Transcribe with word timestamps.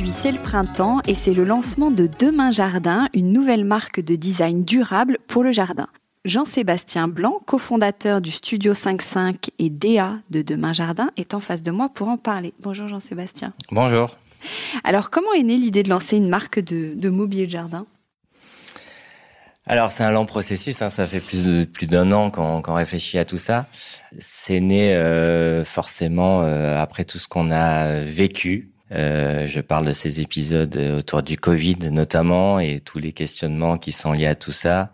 Aujourd'hui, 0.00 0.18
c'est 0.22 0.32
le 0.32 0.38
printemps 0.38 1.00
et 1.06 1.14
c'est 1.14 1.34
le 1.34 1.44
lancement 1.44 1.90
de 1.90 2.06
Demain 2.06 2.50
Jardin, 2.50 3.10
une 3.12 3.34
nouvelle 3.34 3.66
marque 3.66 4.00
de 4.00 4.16
design 4.16 4.64
durable 4.64 5.18
pour 5.28 5.44
le 5.44 5.52
jardin. 5.52 5.88
Jean-Sébastien 6.24 7.06
Blanc, 7.06 7.38
cofondateur 7.44 8.22
du 8.22 8.30
Studio 8.30 8.72
55 8.72 9.50
et 9.58 9.68
DA 9.68 10.14
de 10.30 10.40
Demain 10.40 10.72
Jardin, 10.72 11.10
est 11.18 11.34
en 11.34 11.40
face 11.40 11.62
de 11.62 11.70
moi 11.70 11.90
pour 11.90 12.08
en 12.08 12.16
parler. 12.16 12.54
Bonjour 12.60 12.88
Jean-Sébastien. 12.88 13.52
Bonjour. 13.72 14.16
Alors, 14.84 15.10
comment 15.10 15.34
est 15.34 15.42
née 15.42 15.58
l'idée 15.58 15.82
de 15.82 15.90
lancer 15.90 16.16
une 16.16 16.30
marque 16.30 16.60
de, 16.60 16.94
de 16.94 17.08
mobilier 17.10 17.44
de 17.44 17.50
jardin? 17.50 17.84
Alors 19.66 19.90
c'est 19.90 20.02
un 20.02 20.10
long 20.10 20.24
processus, 20.24 20.80
hein, 20.80 20.88
ça 20.88 21.06
fait 21.06 21.20
plus 21.20 21.66
plus 21.66 21.86
d'un 21.86 22.10
an 22.10 22.30
qu'on 22.30 22.72
réfléchit 22.72 23.18
à 23.18 23.26
tout 23.26 23.36
ça. 23.36 23.66
C'est 24.18 24.60
né 24.60 24.94
euh, 24.94 25.62
forcément 25.66 26.40
euh, 26.42 26.80
après 26.80 27.04
tout 27.04 27.18
ce 27.18 27.28
qu'on 27.28 27.50
a 27.50 28.00
vécu. 28.00 28.70
Euh, 28.92 29.46
je 29.46 29.60
parle 29.60 29.86
de 29.86 29.92
ces 29.92 30.20
épisodes 30.20 30.76
autour 30.98 31.22
du 31.22 31.36
Covid 31.36 31.90
notamment 31.92 32.58
et 32.58 32.80
tous 32.80 32.98
les 32.98 33.12
questionnements 33.12 33.78
qui 33.78 33.92
sont 33.92 34.12
liés 34.12 34.26
à 34.26 34.34
tout 34.34 34.52
ça. 34.52 34.92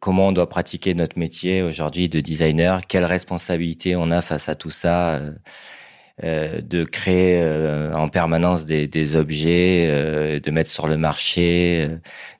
Comment 0.00 0.28
on 0.28 0.32
doit 0.32 0.48
pratiquer 0.48 0.94
notre 0.94 1.18
métier 1.18 1.62
aujourd'hui 1.62 2.08
de 2.08 2.20
designer? 2.20 2.86
Quelle 2.86 3.04
responsabilité 3.04 3.96
on 3.96 4.10
a 4.10 4.22
face 4.22 4.48
à 4.48 4.54
tout 4.54 4.70
ça 4.70 5.20
euh, 6.24 6.62
de 6.62 6.84
créer 6.84 7.42
euh, 7.42 7.92
en 7.92 8.08
permanence 8.08 8.64
des, 8.64 8.88
des 8.88 9.16
objets, 9.16 9.86
euh, 9.90 10.40
de 10.40 10.50
mettre 10.50 10.70
sur 10.70 10.86
le 10.86 10.96
marché 10.96 11.90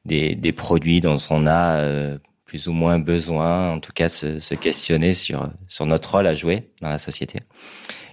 des, 0.06 0.34
des, 0.34 0.52
produits 0.52 1.02
dont 1.02 1.18
on 1.28 1.46
a 1.46 2.16
plus 2.46 2.68
ou 2.68 2.72
moins 2.72 2.98
besoin, 2.98 3.72
en 3.72 3.78
tout 3.78 3.92
cas 3.92 4.08
se, 4.08 4.40
se, 4.40 4.54
questionner 4.54 5.12
sur, 5.12 5.50
sur 5.68 5.84
notre 5.84 6.10
rôle 6.10 6.26
à 6.26 6.32
jouer 6.32 6.70
dans 6.80 6.88
la 6.88 6.96
société? 6.96 7.40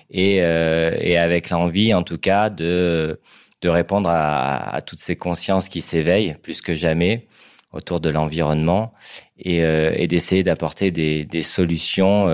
Et, 0.09 0.35
et 0.37 1.17
avec 1.17 1.49
l'envie, 1.49 1.93
en 1.93 2.03
tout 2.03 2.17
cas, 2.17 2.49
de, 2.49 3.19
de 3.61 3.69
répondre 3.69 4.09
à, 4.09 4.75
à 4.75 4.81
toutes 4.81 4.99
ces 4.99 5.15
consciences 5.15 5.69
qui 5.69 5.81
s'éveillent 5.81 6.35
plus 6.41 6.61
que 6.61 6.73
jamais 6.73 7.27
autour 7.71 7.99
de 7.99 8.09
l'environnement 8.09 8.93
et, 9.39 9.57
et 9.59 10.07
d'essayer 10.07 10.43
d'apporter 10.43 10.91
des, 10.91 11.25
des 11.25 11.41
solutions 11.41 12.29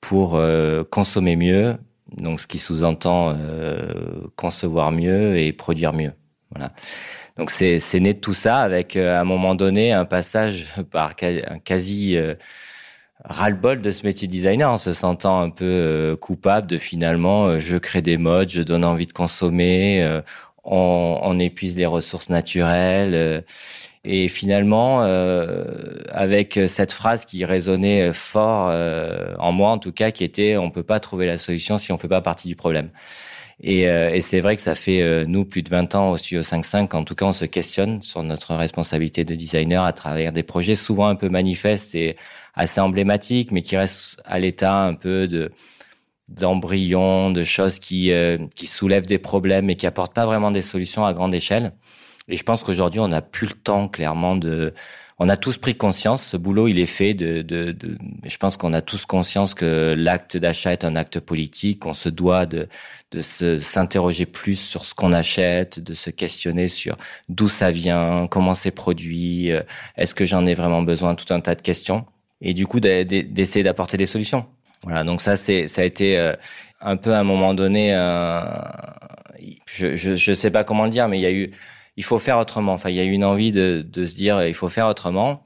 pour 0.00 0.40
consommer 0.90 1.36
mieux, 1.36 1.76
donc 2.16 2.40
ce 2.40 2.46
qui 2.46 2.58
sous-entend 2.58 3.34
euh, 3.36 4.28
concevoir 4.36 4.92
mieux 4.92 5.38
et 5.38 5.52
produire 5.52 5.92
mieux. 5.92 6.12
Voilà. 6.50 6.72
Donc 7.38 7.50
c'est 7.50 7.78
né 8.00 8.12
de 8.12 8.18
tout 8.18 8.34
ça 8.34 8.58
avec 8.58 8.96
euh, 8.96 9.16
à 9.16 9.20
un 9.20 9.24
moment 9.24 9.54
donné 9.54 9.92
un 9.92 10.04
passage 10.04 10.66
par 10.90 11.14
un 11.22 11.58
quasi 11.58 12.16
euh, 12.16 12.34
ras-le-bol 13.24 13.80
de 13.82 13.90
ce 13.90 14.06
métier 14.06 14.28
de 14.28 14.32
designer 14.32 14.70
en 14.70 14.76
se 14.76 14.92
sentant 14.92 15.40
un 15.40 15.50
peu 15.50 15.64
euh, 15.64 16.16
coupable 16.16 16.66
de 16.66 16.78
finalement 16.78 17.58
je 17.58 17.76
crée 17.76 18.02
des 18.02 18.16
modes, 18.16 18.50
je 18.50 18.62
donne 18.62 18.84
envie 18.84 19.06
de 19.06 19.12
consommer, 19.12 20.20
on, 20.64 21.18
on, 21.22 21.38
épuise 21.38 21.76
les 21.76 21.86
ressources 21.86 22.28
naturelles 22.30 23.44
et 24.04 24.28
finalement, 24.28 25.04
euh, 25.04 25.64
avec 26.10 26.58
cette 26.66 26.92
phrase 26.92 27.24
qui 27.24 27.44
résonnait 27.44 28.12
fort 28.12 28.68
euh, 28.70 29.34
en 29.38 29.52
moi, 29.52 29.70
en 29.70 29.78
tout 29.78 29.92
cas, 29.92 30.10
qui 30.10 30.24
était 30.24 30.56
"On 30.56 30.70
peut 30.70 30.82
pas 30.82 30.98
trouver 30.98 31.26
la 31.26 31.38
solution 31.38 31.78
si 31.78 31.92
on 31.92 31.98
fait 31.98 32.08
pas 32.08 32.20
partie 32.20 32.48
du 32.48 32.56
problème". 32.56 32.90
Et, 33.62 33.88
euh, 33.88 34.12
et 34.12 34.20
c'est 34.20 34.40
vrai 34.40 34.56
que 34.56 34.62
ça 34.62 34.74
fait 34.74 35.02
euh, 35.02 35.24
nous 35.26 35.44
plus 35.44 35.62
de 35.62 35.70
20 35.70 35.94
ans 35.94 36.10
au 36.10 36.16
Studio 36.16 36.42
55. 36.42 36.94
En 36.94 37.04
tout 37.04 37.14
cas, 37.14 37.26
on 37.26 37.32
se 37.32 37.44
questionne 37.44 38.02
sur 38.02 38.22
notre 38.24 38.54
responsabilité 38.56 39.24
de 39.24 39.34
designer 39.36 39.84
à 39.84 39.92
travers 39.92 40.32
des 40.32 40.42
projets 40.42 40.74
souvent 40.74 41.06
un 41.06 41.14
peu 41.14 41.28
manifestes 41.28 41.94
et 41.94 42.16
assez 42.54 42.80
emblématiques, 42.80 43.50
mais 43.52 43.62
qui 43.62 43.76
restent 43.76 44.20
à 44.24 44.38
l'état 44.38 44.84
un 44.84 44.94
peu 44.94 45.28
de 45.28 45.52
d'embryons, 46.28 47.30
de 47.30 47.44
choses 47.44 47.78
qui 47.78 48.12
qui 48.54 48.66
soulèvent 48.66 49.06
des 49.06 49.18
problèmes 49.18 49.70
et 49.70 49.76
qui 49.76 49.86
apportent 49.86 50.14
pas 50.14 50.26
vraiment 50.26 50.50
des 50.50 50.62
solutions 50.62 51.04
à 51.04 51.12
grande 51.12 51.34
échelle. 51.34 51.72
Et 52.28 52.36
je 52.36 52.42
pense 52.44 52.62
qu'aujourd'hui, 52.62 53.00
on 53.00 53.08
n'a 53.08 53.22
plus 53.22 53.48
le 53.48 53.54
temps, 53.54 53.88
clairement, 53.88 54.36
de. 54.36 54.74
On 55.18 55.28
a 55.28 55.36
tous 55.36 55.56
pris 55.58 55.76
conscience, 55.76 56.24
ce 56.24 56.36
boulot, 56.36 56.66
il 56.68 56.78
est 56.78 56.86
fait 56.86 57.14
de. 57.14 57.42
de, 57.42 57.72
de... 57.72 57.98
Je 58.24 58.36
pense 58.38 58.56
qu'on 58.56 58.72
a 58.72 58.82
tous 58.82 59.04
conscience 59.06 59.54
que 59.54 59.94
l'acte 59.96 60.36
d'achat 60.36 60.72
est 60.72 60.84
un 60.84 60.96
acte 60.96 61.20
politique. 61.20 61.86
On 61.86 61.92
se 61.92 62.08
doit 62.08 62.46
de, 62.46 62.68
de 63.12 63.20
s'interroger 63.58 64.26
plus 64.26 64.56
sur 64.56 64.84
ce 64.84 64.94
qu'on 64.94 65.12
achète, 65.12 65.80
de 65.80 65.94
se 65.94 66.10
questionner 66.10 66.68
sur 66.68 66.96
d'où 67.28 67.48
ça 67.48 67.70
vient, 67.70 68.26
comment 68.28 68.54
c'est 68.54 68.70
produit, 68.70 69.50
euh, 69.52 69.62
est-ce 69.96 70.14
que 70.14 70.24
j'en 70.24 70.46
ai 70.46 70.54
vraiment 70.54 70.82
besoin, 70.82 71.14
tout 71.14 71.32
un 71.34 71.40
tas 71.40 71.54
de 71.54 71.62
questions. 71.62 72.06
Et 72.42 72.54
du 72.54 72.66
coup, 72.66 72.80
d'essayer 72.80 73.62
d'apporter 73.62 73.96
des 73.96 74.06
solutions. 74.06 74.44
Voilà, 74.82 75.04
donc 75.04 75.22
ça, 75.22 75.36
c'est, 75.36 75.68
ça 75.68 75.82
a 75.82 75.84
été 75.84 76.18
euh, 76.18 76.34
un 76.80 76.96
peu 76.96 77.14
à 77.14 77.20
un 77.20 77.24
moment 77.24 77.54
donné, 77.54 77.92
je, 79.66 79.96
je, 79.96 80.14
je 80.14 80.32
sais 80.32 80.50
pas 80.50 80.64
comment 80.64 80.84
le 80.84 80.90
dire, 80.90 81.08
mais 81.08 81.18
il 81.18 81.22
y 81.22 81.26
a 81.26 81.32
eu 81.32 81.52
il 81.96 82.04
faut 82.04 82.18
faire 82.18 82.38
autrement. 82.38 82.72
Enfin, 82.72 82.90
il 82.90 82.96
y 82.96 83.00
a 83.00 83.04
eu 83.04 83.12
une 83.12 83.24
envie 83.24 83.52
de, 83.52 83.86
de 83.86 84.06
se 84.06 84.14
dire 84.14 84.46
il 84.46 84.54
faut 84.54 84.68
faire 84.68 84.88
autrement. 84.88 85.42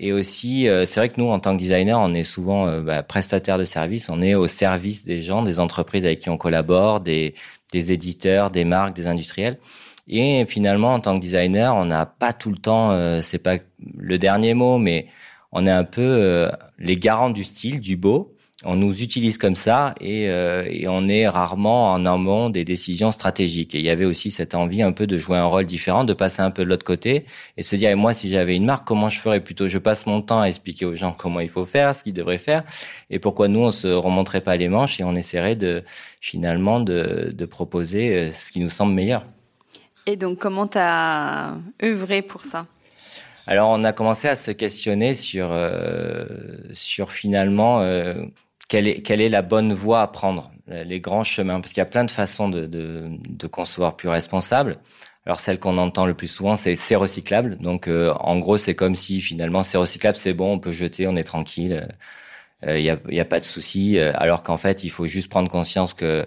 Et 0.00 0.12
aussi, 0.12 0.68
euh, 0.68 0.86
c'est 0.86 1.00
vrai 1.00 1.08
que 1.08 1.20
nous, 1.20 1.28
en 1.28 1.40
tant 1.40 1.54
que 1.56 1.60
designer, 1.60 1.98
on 2.00 2.14
est 2.14 2.22
souvent 2.22 2.68
euh, 2.68 2.80
bah, 2.82 3.02
prestataire 3.02 3.58
de 3.58 3.64
services. 3.64 4.08
On 4.08 4.22
est 4.22 4.36
au 4.36 4.46
service 4.46 5.04
des 5.04 5.20
gens, 5.20 5.42
des 5.42 5.58
entreprises 5.58 6.04
avec 6.04 6.20
qui 6.20 6.30
on 6.30 6.36
collabore, 6.36 7.00
des, 7.00 7.34
des 7.72 7.90
éditeurs, 7.90 8.52
des 8.52 8.64
marques, 8.64 8.94
des 8.94 9.08
industriels. 9.08 9.58
Et 10.06 10.44
finalement, 10.46 10.94
en 10.94 11.00
tant 11.00 11.16
que 11.16 11.20
designer, 11.20 11.74
on 11.74 11.84
n'a 11.84 12.06
pas 12.06 12.32
tout 12.32 12.50
le 12.50 12.58
temps, 12.58 12.92
euh, 12.92 13.20
c'est 13.22 13.38
pas 13.38 13.56
le 13.98 14.18
dernier 14.18 14.54
mot, 14.54 14.78
mais 14.78 15.06
on 15.52 15.66
est 15.66 15.70
un 15.70 15.84
peu 15.84 16.50
les 16.78 16.96
garants 16.96 17.30
du 17.30 17.44
style, 17.44 17.80
du 17.80 17.96
beau 17.96 18.34
on 18.64 18.74
nous 18.74 19.02
utilise 19.02 19.38
comme 19.38 19.54
ça 19.54 19.94
et, 20.00 20.28
euh, 20.28 20.66
et, 20.68 20.88
on 20.88 21.06
est 21.08 21.28
rarement 21.28 21.92
en 21.92 22.04
amont 22.04 22.50
des 22.50 22.64
décisions 22.64 23.12
stratégiques. 23.12 23.76
Et 23.76 23.78
il 23.78 23.84
y 23.84 23.90
avait 23.90 24.04
aussi 24.04 24.32
cette 24.32 24.56
envie 24.56 24.82
un 24.82 24.90
peu 24.90 25.06
de 25.06 25.16
jouer 25.16 25.36
un 25.36 25.44
rôle 25.44 25.64
différent, 25.64 26.02
de 26.02 26.12
passer 26.12 26.42
un 26.42 26.50
peu 26.50 26.64
de 26.64 26.68
l'autre 26.68 26.84
côté 26.84 27.24
et 27.56 27.62
se 27.62 27.76
dire, 27.76 27.96
moi, 27.96 28.14
si 28.14 28.28
j'avais 28.28 28.56
une 28.56 28.64
marque, 28.64 28.84
comment 28.84 29.10
je 29.10 29.20
ferais 29.20 29.40
plutôt? 29.40 29.68
Je 29.68 29.78
passe 29.78 30.06
mon 30.06 30.22
temps 30.22 30.40
à 30.40 30.46
expliquer 30.46 30.86
aux 30.86 30.96
gens 30.96 31.12
comment 31.12 31.38
il 31.38 31.48
faut 31.48 31.66
faire, 31.66 31.94
ce 31.94 32.02
qu'ils 32.02 32.14
devraient 32.14 32.38
faire, 32.38 32.64
et 33.10 33.20
pourquoi 33.20 33.46
nous, 33.46 33.60
on 33.60 33.70
se 33.70 33.86
remonterait 33.86 34.40
pas 34.40 34.56
les 34.56 34.68
manches 34.68 34.98
et 34.98 35.04
on 35.04 35.14
essaierait 35.14 35.56
de 35.56 35.84
finalement 36.20 36.80
de, 36.80 37.32
de 37.32 37.44
proposer 37.44 38.12
euh, 38.12 38.32
ce 38.32 38.50
qui 38.50 38.58
nous 38.58 38.68
semble 38.68 38.92
meilleur. 38.92 39.24
Et 40.06 40.16
donc, 40.16 40.38
comment 40.38 40.66
tu 40.66 40.78
as 40.78 41.54
œuvré 41.84 42.22
pour 42.22 42.42
ça? 42.42 42.66
Alors 43.48 43.70
on 43.70 43.82
a 43.82 43.92
commencé 43.92 44.28
à 44.28 44.36
se 44.36 44.50
questionner 44.52 45.14
sur 45.14 45.48
euh, 45.52 46.26
sur 46.72 47.10
finalement 47.10 47.80
euh, 47.80 48.14
quelle 48.68 48.86
est, 48.86 49.02
quelle 49.02 49.20
est 49.20 49.30
la 49.30 49.42
bonne 49.42 49.72
voie 49.72 50.02
à 50.02 50.06
prendre, 50.06 50.52
les 50.68 51.00
grands 51.00 51.24
chemins, 51.24 51.60
parce 51.60 51.72
qu'il 51.72 51.80
y 51.80 51.82
a 51.82 51.86
plein 51.86 52.04
de 52.04 52.10
façons 52.10 52.50
de, 52.50 52.66
de, 52.66 53.08
de 53.26 53.46
concevoir 53.46 53.96
plus 53.96 54.10
responsable. 54.10 54.78
Alors 55.24 55.40
celle 55.40 55.58
qu'on 55.58 55.78
entend 55.78 56.06
le 56.06 56.14
plus 56.14 56.28
souvent, 56.28 56.56
c'est 56.56 56.76
c'est 56.76 56.96
recyclable. 56.96 57.56
Donc 57.58 57.88
euh, 57.88 58.12
en 58.20 58.38
gros, 58.38 58.58
c'est 58.58 58.74
comme 58.74 58.94
si 58.94 59.20
finalement 59.20 59.62
c'est 59.62 59.78
recyclable, 59.78 60.16
c'est 60.16 60.34
bon, 60.34 60.52
on 60.54 60.58
peut 60.58 60.72
jeter, 60.72 61.06
on 61.06 61.16
est 61.16 61.24
tranquille, 61.24 61.88
il 62.62 62.68
euh, 62.68 62.80
n'y 62.80 62.90
a, 62.90 62.98
y 63.08 63.20
a 63.20 63.24
pas 63.24 63.38
de 63.38 63.44
souci. 63.44 63.98
Euh, 63.98 64.12
alors 64.14 64.42
qu'en 64.42 64.56
fait, 64.56 64.84
il 64.84 64.90
faut 64.90 65.06
juste 65.06 65.28
prendre 65.30 65.50
conscience 65.50 65.94
que 65.94 66.26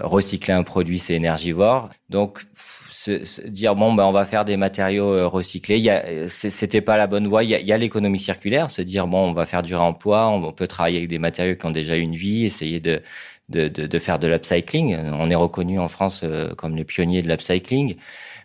recycler 0.00 0.52
un 0.52 0.62
produit, 0.62 0.98
c'est 0.98 1.14
énergivore. 1.14 1.90
Donc 2.10 2.46
se, 2.54 3.46
dire 3.48 3.74
bon 3.76 3.92
ben 3.94 4.04
on 4.04 4.12
va 4.12 4.24
faire 4.24 4.44
des 4.44 4.56
matériaux 4.56 5.28
recyclés, 5.28 5.78
y 5.78 5.90
a, 5.90 6.28
c'était 6.28 6.80
pas 6.80 6.96
la 6.96 7.06
bonne 7.06 7.26
voie. 7.26 7.44
Il 7.44 7.50
y 7.50 7.72
a, 7.72 7.78
l'économie 7.78 8.18
circulaire, 8.18 8.70
se 8.70 8.82
dire 8.82 9.06
bon 9.06 9.30
on 9.30 9.32
va 9.32 9.46
faire 9.46 9.62
du 9.62 9.74
réemploi, 9.74 10.28
on 10.28 10.52
peut 10.52 10.66
travailler 10.66 10.98
avec 10.98 11.08
des 11.08 11.18
matériaux 11.18 11.56
qui 11.56 11.66
ont 11.66 11.70
déjà 11.70 11.96
une 11.96 12.14
vie, 12.14 12.44
essayer 12.44 12.80
de 12.80 13.02
de, 13.48 13.68
de, 13.68 13.86
de 13.86 13.98
faire 13.98 14.18
de 14.18 14.28
l'upcycling. 14.28 14.96
On 15.12 15.30
est 15.30 15.34
reconnu 15.34 15.78
en 15.78 15.88
France 15.88 16.22
euh, 16.24 16.54
comme 16.54 16.76
les 16.76 16.84
pionniers 16.84 17.22
de 17.22 17.28
l'upcycling. 17.28 17.96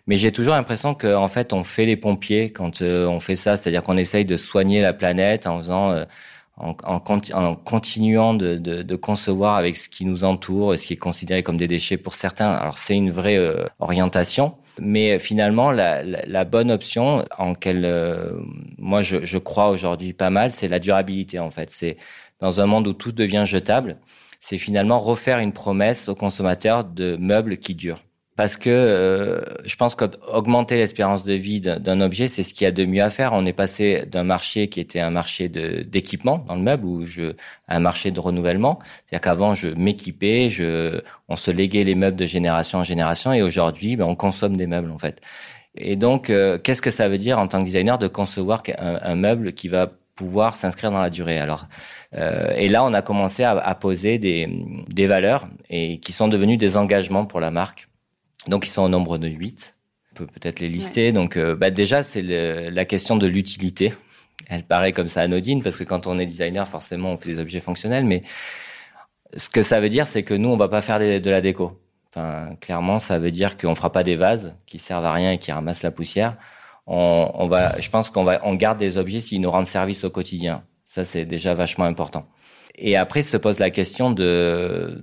Mais 0.06 0.16
j'ai 0.16 0.32
toujours 0.32 0.54
l'impression 0.54 0.94
qu'en 0.94 1.28
fait, 1.28 1.52
on 1.52 1.64
fait 1.64 1.86
les 1.86 1.96
pompiers 1.96 2.52
quand 2.52 2.82
euh, 2.82 3.06
on 3.06 3.20
fait 3.20 3.36
ça. 3.36 3.56
C'est-à-dire 3.56 3.82
qu'on 3.82 3.96
essaye 3.96 4.24
de 4.24 4.36
soigner 4.36 4.80
la 4.82 4.92
planète 4.92 5.46
en 5.46 5.58
faisant, 5.58 5.92
euh, 5.92 6.04
en, 6.60 6.76
en, 6.84 7.02
en, 7.34 7.54
continuant 7.56 8.34
de, 8.34 8.56
de, 8.56 8.82
de, 8.82 8.96
concevoir 8.96 9.56
avec 9.56 9.76
ce 9.76 9.88
qui 9.88 10.04
nous 10.04 10.24
entoure, 10.24 10.76
ce 10.78 10.86
qui 10.86 10.92
est 10.92 10.96
considéré 10.96 11.42
comme 11.42 11.56
des 11.56 11.68
déchets 11.68 11.96
pour 11.96 12.14
certains. 12.14 12.50
Alors 12.50 12.78
c'est 12.78 12.96
une 12.96 13.10
vraie 13.10 13.38
orientation, 13.78 14.54
mais 14.78 15.18
finalement 15.18 15.70
la, 15.70 16.02
la, 16.02 16.24
la, 16.26 16.44
bonne 16.44 16.70
option 16.70 17.24
en 17.38 17.54
quelle 17.54 17.88
moi 18.78 19.02
je, 19.02 19.24
je 19.24 19.38
crois 19.38 19.70
aujourd'hui 19.70 20.12
pas 20.12 20.30
mal, 20.30 20.50
c'est 20.50 20.68
la 20.68 20.78
durabilité 20.78 21.38
en 21.38 21.50
fait. 21.50 21.70
C'est 21.70 21.96
dans 22.40 22.60
un 22.60 22.66
monde 22.66 22.86
où 22.86 22.92
tout 22.92 23.12
devient 23.12 23.44
jetable 23.46 23.98
c'est 24.40 24.58
finalement 24.58 24.98
refaire 24.98 25.38
une 25.38 25.52
promesse 25.52 26.08
aux 26.08 26.14
consommateurs 26.14 26.84
de 26.84 27.16
meubles 27.16 27.58
qui 27.58 27.74
durent. 27.74 28.00
Parce 28.40 28.56
que 28.56 28.70
euh, 28.70 29.42
je 29.66 29.76
pense 29.76 29.94
qu'augmenter 29.94 30.76
l'espérance 30.76 31.24
de 31.24 31.34
vie 31.34 31.60
d'un 31.60 32.00
objet, 32.00 32.26
c'est 32.26 32.42
ce 32.42 32.54
qu'il 32.54 32.64
y 32.64 32.68
a 32.68 32.70
de 32.70 32.86
mieux 32.86 33.02
à 33.02 33.10
faire. 33.10 33.34
On 33.34 33.44
est 33.44 33.52
passé 33.52 34.06
d'un 34.10 34.24
marché 34.24 34.68
qui 34.68 34.80
était 34.80 34.98
un 34.98 35.10
marché 35.10 35.50
d'équipement 35.50 36.38
dans 36.48 36.54
le 36.54 36.62
meuble, 36.62 36.86
ou 36.86 37.04
je, 37.04 37.34
à 37.68 37.76
un 37.76 37.80
marché 37.80 38.10
de 38.10 38.18
renouvellement. 38.18 38.78
C'est-à-dire 38.82 39.20
qu'avant, 39.20 39.52
je 39.52 39.68
m'équipais, 39.68 40.48
on 41.28 41.36
se 41.36 41.50
léguait 41.50 41.84
les 41.84 41.94
meubles 41.94 42.16
de 42.16 42.24
génération 42.24 42.78
en 42.78 42.82
génération, 42.82 43.34
et 43.34 43.42
aujourd'hui, 43.42 43.96
ben, 43.96 44.06
on 44.06 44.14
consomme 44.14 44.56
des 44.56 44.66
meubles 44.66 44.90
en 44.90 44.98
fait. 44.98 45.20
Et 45.74 45.96
donc, 45.96 46.30
euh, 46.30 46.56
qu'est-ce 46.56 46.80
que 46.80 46.90
ça 46.90 47.10
veut 47.10 47.18
dire 47.18 47.38
en 47.38 47.46
tant 47.46 47.58
que 47.58 47.66
designer 47.66 47.98
de 47.98 48.08
concevoir 48.08 48.62
un, 48.78 49.00
un 49.02 49.16
meuble 49.16 49.52
qui 49.52 49.68
va 49.68 49.92
pouvoir 50.14 50.56
s'inscrire 50.56 50.90
dans 50.90 51.02
la 51.02 51.10
durée? 51.10 51.38
Alors, 51.38 51.66
euh, 52.16 52.54
et 52.56 52.68
là, 52.68 52.84
on 52.84 52.94
a 52.94 53.02
commencé 53.02 53.42
à, 53.42 53.50
à 53.50 53.74
poser 53.74 54.16
des, 54.16 54.48
des, 54.88 55.06
valeurs 55.06 55.46
et 55.68 56.00
qui 56.00 56.12
sont 56.12 56.28
devenues 56.28 56.56
des 56.56 56.78
engagements 56.78 57.26
pour 57.26 57.40
la 57.40 57.50
marque. 57.50 57.89
Donc, 58.50 58.66
ils 58.66 58.70
sont 58.70 58.82
au 58.82 58.88
nombre 58.88 59.16
de 59.16 59.28
huit. 59.28 59.76
On 60.12 60.16
peut 60.16 60.26
peut-être 60.26 60.60
les 60.60 60.68
lister. 60.68 61.12
Donc, 61.12 61.36
euh, 61.36 61.54
bah, 61.56 61.70
déjà, 61.70 62.02
c'est 62.02 62.22
la 62.22 62.84
question 62.84 63.16
de 63.16 63.26
l'utilité. 63.26 63.94
Elle 64.48 64.64
paraît 64.64 64.92
comme 64.92 65.08
ça 65.08 65.22
anodine 65.22 65.62
parce 65.62 65.76
que 65.76 65.84
quand 65.84 66.06
on 66.06 66.18
est 66.18 66.26
designer, 66.26 66.66
forcément, 66.68 67.12
on 67.12 67.16
fait 67.16 67.30
des 67.30 67.40
objets 67.40 67.60
fonctionnels. 67.60 68.04
Mais 68.04 68.22
ce 69.36 69.48
que 69.48 69.62
ça 69.62 69.80
veut 69.80 69.88
dire, 69.88 70.06
c'est 70.06 70.24
que 70.24 70.34
nous, 70.34 70.48
on 70.48 70.56
va 70.56 70.68
pas 70.68 70.82
faire 70.82 70.98
de 70.98 71.30
la 71.30 71.40
déco. 71.40 71.80
Enfin, 72.08 72.56
clairement, 72.60 72.98
ça 72.98 73.18
veut 73.18 73.30
dire 73.30 73.56
qu'on 73.56 73.74
fera 73.74 73.92
pas 73.92 74.02
des 74.02 74.16
vases 74.16 74.56
qui 74.66 74.78
servent 74.78 75.04
à 75.04 75.12
rien 75.12 75.32
et 75.32 75.38
qui 75.38 75.52
ramassent 75.52 75.84
la 75.84 75.92
poussière 75.92 76.36
on, 76.90 77.30
on 77.34 77.46
va, 77.46 77.78
je 77.80 77.88
pense 77.88 78.10
qu'on 78.10 78.24
va, 78.24 78.40
on 78.44 78.54
garde 78.54 78.78
des 78.78 78.98
objets 78.98 79.20
s'ils 79.20 79.40
nous 79.40 79.50
rendent 79.50 79.66
service 79.66 80.04
au 80.04 80.10
quotidien. 80.10 80.64
Ça, 80.92 81.04
c'est 81.04 81.24
déjà 81.24 81.54
vachement 81.54 81.84
important. 81.84 82.26
Et 82.74 82.96
après 82.96 83.22
se 83.22 83.36
pose 83.36 83.60
la 83.60 83.70
question 83.70 84.10
de 84.10 85.00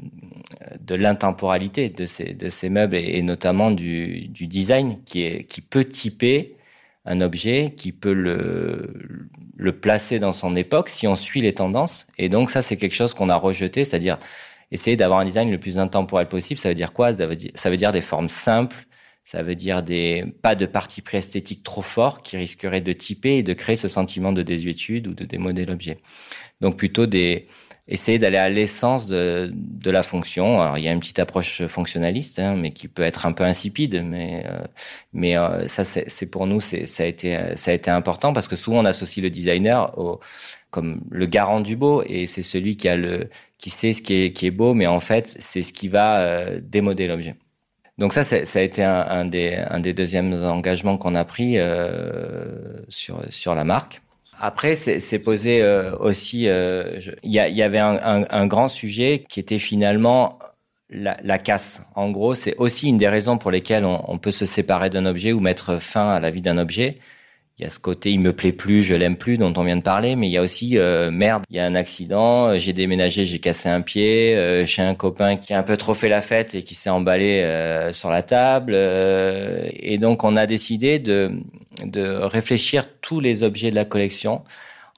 de 0.81 0.95
l'intemporalité 0.95 1.87
de 1.87 2.05
ces 2.05 2.33
de 2.33 2.49
ces 2.49 2.67
meubles 2.69 2.97
et, 2.97 3.21
notamment 3.21 3.71
du, 3.71 4.27
du 4.27 4.47
design 4.47 5.01
qui 5.05 5.21
est 5.23 5.45
qui 5.45 5.61
peut 5.61 5.85
typer 5.85 6.57
un 7.05 7.21
objet, 7.21 7.73
qui 7.77 7.93
peut 7.93 8.11
le 8.11 8.93
le 9.55 9.71
placer 9.79 10.19
dans 10.19 10.33
son 10.33 10.57
époque 10.57 10.89
si 10.89 11.07
on 11.07 11.15
suit 11.15 11.39
les 11.39 11.53
tendances. 11.53 12.05
Et 12.17 12.27
donc 12.27 12.49
ça, 12.49 12.61
c'est 12.61 12.75
quelque 12.75 12.95
chose 12.95 13.13
qu'on 13.13 13.29
a 13.29 13.37
rejeté, 13.37 13.85
c'est-à-dire 13.85 14.17
essayer 14.71 14.97
d'avoir 14.97 15.19
un 15.19 15.25
design 15.25 15.49
le 15.49 15.57
plus 15.57 15.79
intemporel 15.79 16.27
possible. 16.27 16.59
Ça 16.59 16.67
veut 16.67 16.75
dire 16.75 16.91
quoi? 16.91 17.13
Ça 17.55 17.69
veut 17.69 17.77
dire 17.77 17.93
des 17.93 18.01
formes 18.01 18.27
simples, 18.29 18.87
ça 19.27 19.43
veut 19.43 19.55
dire 19.55 19.83
des 19.83 20.23
pas 20.41 20.55
de 20.55 20.65
parti 20.65 21.01
pris 21.01 21.17
esthétique 21.17 21.61
trop 21.61 21.81
fort 21.81 22.21
qui 22.23 22.37
risquerait 22.37 22.79
de 22.79 22.93
typer 22.93 23.39
et 23.39 23.43
de 23.43 23.51
créer 23.51 23.75
ce 23.75 23.89
sentiment 23.89 24.31
de 24.31 24.41
désuétude 24.41 25.05
ou 25.07 25.13
de 25.13 25.25
démoder 25.25 25.65
l'objet. 25.65 25.99
Donc 26.61 26.77
plutôt 26.77 27.07
des 27.07 27.47
essayer 27.89 28.19
d'aller 28.19 28.37
à 28.37 28.47
l'essence 28.49 29.05
de, 29.07 29.51
de 29.53 29.91
la 29.91 30.01
fonction. 30.01 30.61
Alors 30.61 30.77
il 30.77 30.85
y 30.85 30.87
a 30.87 30.93
une 30.93 31.01
petite 31.01 31.19
approche 31.19 31.65
fonctionnaliste, 31.67 32.39
hein, 32.39 32.55
mais 32.55 32.71
qui 32.71 32.87
peut 32.87 33.03
être 33.03 33.25
un 33.25 33.33
peu 33.33 33.43
insipide, 33.43 34.01
mais 34.01 34.45
euh, 34.47 34.59
mais 35.11 35.37
euh, 35.37 35.67
ça 35.67 35.83
c'est 35.83 36.25
pour 36.27 36.47
nous 36.47 36.61
c'est 36.61 36.85
ça 36.85 37.03
a 37.03 37.07
été 37.07 37.37
ça 37.57 37.71
a 37.71 37.73
été 37.73 37.91
important 37.91 38.31
parce 38.31 38.47
que 38.47 38.55
souvent 38.55 38.79
on 38.79 38.85
associe 38.85 39.21
le 39.21 39.29
designer 39.29 39.97
au 39.99 40.21
comme 40.71 41.01
le 41.11 41.25
garant 41.25 41.59
du 41.59 41.75
beau 41.75 42.01
et 42.05 42.27
c'est 42.27 42.43
celui 42.43 42.77
qui 42.77 42.87
a 42.87 42.95
le 42.95 43.29
qui 43.57 43.71
sait 43.71 43.91
ce 43.91 44.01
qui 44.01 44.13
est 44.13 44.33
qui 44.33 44.45
est 44.45 44.51
beau, 44.51 44.73
mais 44.73 44.87
en 44.87 45.01
fait 45.01 45.35
c'est 45.39 45.61
ce 45.61 45.73
qui 45.73 45.89
va 45.89 46.19
euh, 46.21 46.61
démoder 46.63 47.07
l'objet. 47.07 47.35
Donc 47.97 48.13
ça, 48.13 48.23
ça 48.23 48.59
a 48.59 48.61
été 48.61 48.83
un, 48.83 49.01
un, 49.09 49.25
des, 49.25 49.55
un 49.69 49.79
des 49.79 49.93
deuxièmes 49.93 50.33
engagements 50.33 50.97
qu'on 50.97 51.15
a 51.15 51.25
pris 51.25 51.57
euh, 51.57 52.79
sur, 52.89 53.21
sur 53.29 53.55
la 53.55 53.63
marque. 53.63 54.01
Après, 54.39 54.75
c'est 54.75 55.19
posé 55.19 55.63
euh, 55.63 55.95
aussi, 55.97 56.47
euh, 56.47 56.99
il 57.23 57.31
y, 57.31 57.37
y, 57.37 57.63
avait 57.63 57.79
un, 57.79 57.95
un, 57.95 58.25
un, 58.29 58.45
grand 58.45 58.67
sujet 58.67 59.25
qui 59.27 59.39
était 59.39 59.57
finalement 59.57 60.37
la, 60.91 61.17
la 61.23 61.39
casse. 61.39 61.81
En 61.95 62.11
gros, 62.11 62.35
c'est 62.35 62.55
aussi 62.57 62.87
une 62.87 62.99
des 62.99 63.07
raisons 63.07 63.39
pour 63.39 63.49
lesquelles 63.49 63.83
on, 63.83 64.03
on 64.07 64.19
peut 64.19 64.31
se 64.31 64.45
séparer 64.45 64.91
d'un 64.91 65.07
objet 65.07 65.33
ou 65.33 65.39
mettre 65.39 65.81
fin 65.81 66.09
à 66.09 66.19
la 66.19 66.29
vie 66.29 66.43
d'un 66.43 66.59
objet 66.59 66.99
il 67.59 67.63
y 67.63 67.65
a 67.65 67.71
ce 67.71 67.79
côté 67.79 68.11
il 68.11 68.19
me 68.19 68.33
plaît 68.33 68.51
plus, 68.51 68.83
je 68.83 68.93
l'aime 68.93 69.17
plus 69.17 69.39
dont 69.39 69.51
on 69.57 69.63
vient 69.63 69.77
de 69.77 69.81
parler, 69.81 70.15
mais 70.15 70.27
il 70.27 70.31
y 70.31 70.37
a 70.37 70.43
aussi 70.43 70.77
euh, 70.77 71.09
merde, 71.09 71.43
il 71.49 71.55
y 71.55 71.59
a 71.59 71.65
un 71.65 71.73
accident, 71.73 72.49
euh, 72.49 72.59
j'ai 72.59 72.71
déménagé, 72.71 73.25
j'ai 73.25 73.39
cassé 73.39 73.67
un 73.67 73.81
pied, 73.81 74.35
euh, 74.35 74.63
j'ai 74.63 74.83
un 74.83 74.93
copain 74.93 75.37
qui 75.37 75.53
a 75.55 75.57
un 75.57 75.63
peu 75.63 75.75
trop 75.75 75.95
fait 75.95 76.07
la 76.07 76.21
fête 76.21 76.53
et 76.53 76.61
qui 76.61 76.75
s'est 76.75 76.91
emballé 76.91 77.41
euh, 77.41 77.91
sur 77.91 78.11
la 78.11 78.21
table, 78.21 78.75
et 78.75 79.97
donc 79.97 80.23
on 80.23 80.35
a 80.37 80.45
décidé 80.45 80.99
de 80.99 81.31
de 81.83 82.01
réfléchir 82.07 82.85
tous 83.01 83.19
les 83.19 83.43
objets 83.43 83.69
de 83.69 83.75
la 83.75 83.85
collection 83.85 84.43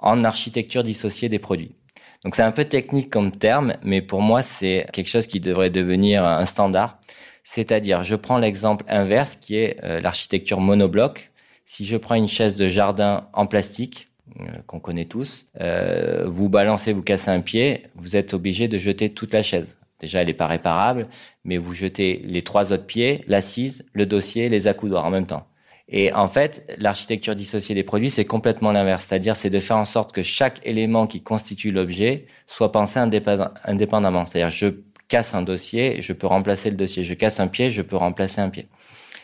en 0.02 0.24
architecture 0.24 0.84
dissociée 0.84 1.30
des 1.30 1.40
produits. 1.40 1.76
Donc 2.24 2.36
c'est 2.36 2.44
un 2.44 2.52
peu 2.52 2.66
technique 2.66 3.10
comme 3.10 3.32
terme, 3.32 3.74
mais 3.84 4.02
pour 4.02 4.22
moi 4.22 4.42
c'est 4.42 4.86
quelque 4.92 5.08
chose 5.08 5.28
qui 5.28 5.40
devrait 5.40 5.70
devenir 5.70 6.26
un 6.26 6.46
standard. 6.46 7.00
C'est-à-dire, 7.44 8.04
je 8.04 8.16
prends 8.16 8.38
l'exemple 8.38 8.86
inverse 8.88 9.36
qui 9.36 9.56
est 9.56 9.78
l'architecture 10.02 10.60
monobloc 10.60 11.29
si 11.70 11.86
je 11.86 11.98
prends 11.98 12.16
une 12.16 12.28
chaise 12.28 12.56
de 12.56 12.68
jardin 12.68 13.28
en 13.32 13.46
plastique, 13.46 14.10
euh, 14.40 14.46
qu'on 14.66 14.80
connaît 14.80 15.06
tous, 15.06 15.46
euh, 15.62 16.24
vous 16.26 16.50
balancez, 16.50 16.94
vous 16.94 17.04
cassez 17.04 17.30
un 17.30 17.42
pied, 17.42 17.84
vous 17.94 18.16
êtes 18.16 18.34
obligé 18.34 18.68
de 18.68 18.80
jeter 18.80 19.14
toute 19.14 19.34
la 19.34 19.44
chaise. 19.44 19.78
Déjà, 20.00 20.22
elle 20.22 20.28
n'est 20.28 20.34
pas 20.34 20.48
réparable, 20.48 21.08
mais 21.44 21.58
vous 21.58 21.76
jetez 21.76 22.24
les 22.26 22.42
trois 22.42 22.74
autres 22.74 22.88
pieds, 22.88 23.24
l'assise, 23.28 23.86
le 23.94 24.08
dossier, 24.08 24.50
les 24.50 24.68
accoudoirs 24.68 25.06
en 25.06 25.12
même 25.12 25.28
temps. 25.28 25.46
Et 25.88 26.12
en 26.12 26.28
fait, 26.28 26.66
l'architecture 26.80 27.36
dissociée 27.36 27.76
des 27.76 27.84
produits, 27.84 28.10
c'est 28.10 28.26
complètement 28.26 28.72
l'inverse. 28.72 29.06
C'est-à-dire, 29.08 29.36
c'est 29.36 29.52
de 29.52 29.60
faire 29.60 29.78
en 29.78 29.86
sorte 29.86 30.12
que 30.12 30.24
chaque 30.24 30.66
élément 30.66 31.06
qui 31.06 31.22
constitue 31.22 31.70
l'objet 31.70 32.26
soit 32.48 32.72
pensé 32.72 32.98
indépendamment. 32.98 34.26
C'est-à-dire, 34.26 34.50
je 34.50 34.82
casse 35.08 35.36
un 35.36 35.44
dossier, 35.44 36.02
je 36.02 36.14
peux 36.14 36.26
remplacer 36.26 36.72
le 36.72 36.78
dossier. 36.78 37.04
Je 37.04 37.14
casse 37.14 37.40
un 37.40 37.48
pied, 37.48 37.70
je 37.70 37.84
peux 37.84 37.96
remplacer 37.96 38.42
un 38.42 38.50
pied 38.50 38.68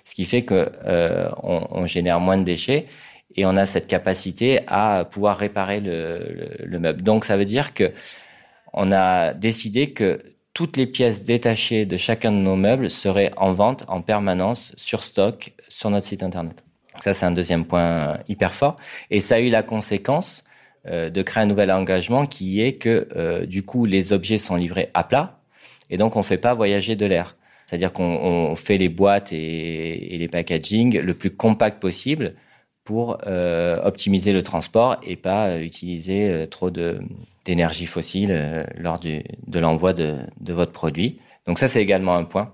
ce 0.05 0.13
qui 0.13 0.25
fait 0.25 0.43
que 0.43 0.71
euh, 0.85 1.29
on, 1.43 1.85
génère 1.87 2.19
moins 2.19 2.37
de 2.37 2.43
déchets 2.43 2.85
et 3.35 3.45
on 3.45 3.57
a 3.57 3.65
cette 3.65 3.87
capacité 3.87 4.61
à 4.67 5.05
pouvoir 5.09 5.37
réparer 5.37 5.81
le, 5.81 6.19
le, 6.19 6.65
le, 6.65 6.79
meuble. 6.79 7.01
Donc 7.01 7.25
ça 7.25 7.35
veut 7.35 7.45
dire 7.45 7.73
que 7.73 7.91
on 8.71 8.91
a 8.91 9.33
décidé 9.33 9.91
que 9.91 10.21
toutes 10.53 10.77
les 10.77 10.85
pièces 10.85 11.25
détachées 11.25 11.85
de 11.85 11.97
chacun 11.97 12.31
de 12.31 12.37
nos 12.37 12.55
meubles 12.55 12.89
seraient 12.89 13.31
en 13.35 13.51
vente 13.51 13.83
en 13.87 14.01
permanence 14.01 14.73
sur 14.77 15.03
stock 15.03 15.51
sur 15.67 15.89
notre 15.89 16.05
site 16.05 16.23
internet. 16.23 16.63
Ça 17.01 17.13
c'est 17.13 17.25
un 17.25 17.31
deuxième 17.31 17.65
point 17.65 18.19
hyper 18.29 18.53
fort 18.53 18.77
et 19.09 19.19
ça 19.19 19.35
a 19.35 19.39
eu 19.39 19.49
la 19.49 19.63
conséquence 19.63 20.45
euh, 20.87 21.09
de 21.09 21.21
créer 21.23 21.43
un 21.43 21.47
nouvel 21.47 21.71
engagement 21.71 22.27
qui 22.27 22.61
est 22.61 22.75
que 22.75 23.07
euh, 23.15 23.45
du 23.47 23.63
coup 23.63 23.85
les 23.85 24.13
objets 24.13 24.37
sont 24.37 24.55
livrés 24.55 24.91
à 24.93 25.03
plat 25.03 25.39
et 25.89 25.97
donc 25.97 26.15
on 26.15 26.23
fait 26.23 26.37
pas 26.37 26.53
voyager 26.53 26.95
de 26.95 27.05
l'air. 27.05 27.35
C'est-à-dire 27.65 27.93
qu'on 27.93 28.55
fait 28.55 28.77
les 28.77 28.89
boîtes 28.89 29.31
et, 29.31 30.17
les 30.17 30.27
packaging 30.27 30.99
le 30.99 31.13
plus 31.13 31.31
compact 31.31 31.81
possible 31.81 32.35
pour 32.83 33.17
euh, 33.25 33.81
optimiser 33.83 34.31
le 34.31 34.43
transport 34.43 34.97
et 35.03 35.15
pas 35.15 35.59
utiliser 35.59 36.29
euh, 36.29 36.45
trop 36.45 36.69
d'énergie 36.69 37.87
fossile 37.87 38.29
euh, 38.31 38.63
lors 38.77 38.99
du, 38.99 39.23
de 39.47 39.59
l'envoi 39.59 39.93
de, 39.93 40.19
de, 40.39 40.53
votre 40.53 40.71
produit. 40.71 41.19
Donc 41.47 41.57
ça, 41.57 41.67
c'est 41.67 41.81
également 41.81 42.15
un 42.15 42.23
point. 42.23 42.53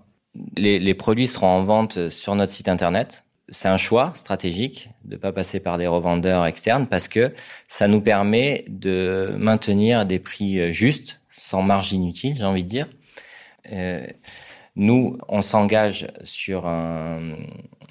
Les, 0.55 0.79
les, 0.79 0.93
produits 0.93 1.27
seront 1.27 1.47
en 1.47 1.63
vente 1.63 2.07
sur 2.07 2.33
notre 2.35 2.53
site 2.53 2.69
internet. 2.69 3.25
C'est 3.49 3.67
un 3.67 3.75
choix 3.75 4.13
stratégique 4.15 4.89
de 5.03 5.15
ne 5.15 5.19
pas 5.19 5.33
passer 5.33 5.59
par 5.59 5.77
des 5.77 5.87
revendeurs 5.87 6.45
externes 6.45 6.87
parce 6.87 7.09
que 7.09 7.33
ça 7.67 7.89
nous 7.89 7.99
permet 7.99 8.63
de 8.69 9.35
maintenir 9.37 10.05
des 10.05 10.19
prix 10.19 10.71
justes, 10.71 11.19
sans 11.31 11.61
marge 11.61 11.91
inutile, 11.91 12.35
j'ai 12.37 12.45
envie 12.45 12.63
de 12.63 12.69
dire. 12.69 12.87
Nous, 14.75 15.17
on 15.27 15.41
s'engage 15.41 16.07
sur 16.23 16.65
un, 16.65 17.35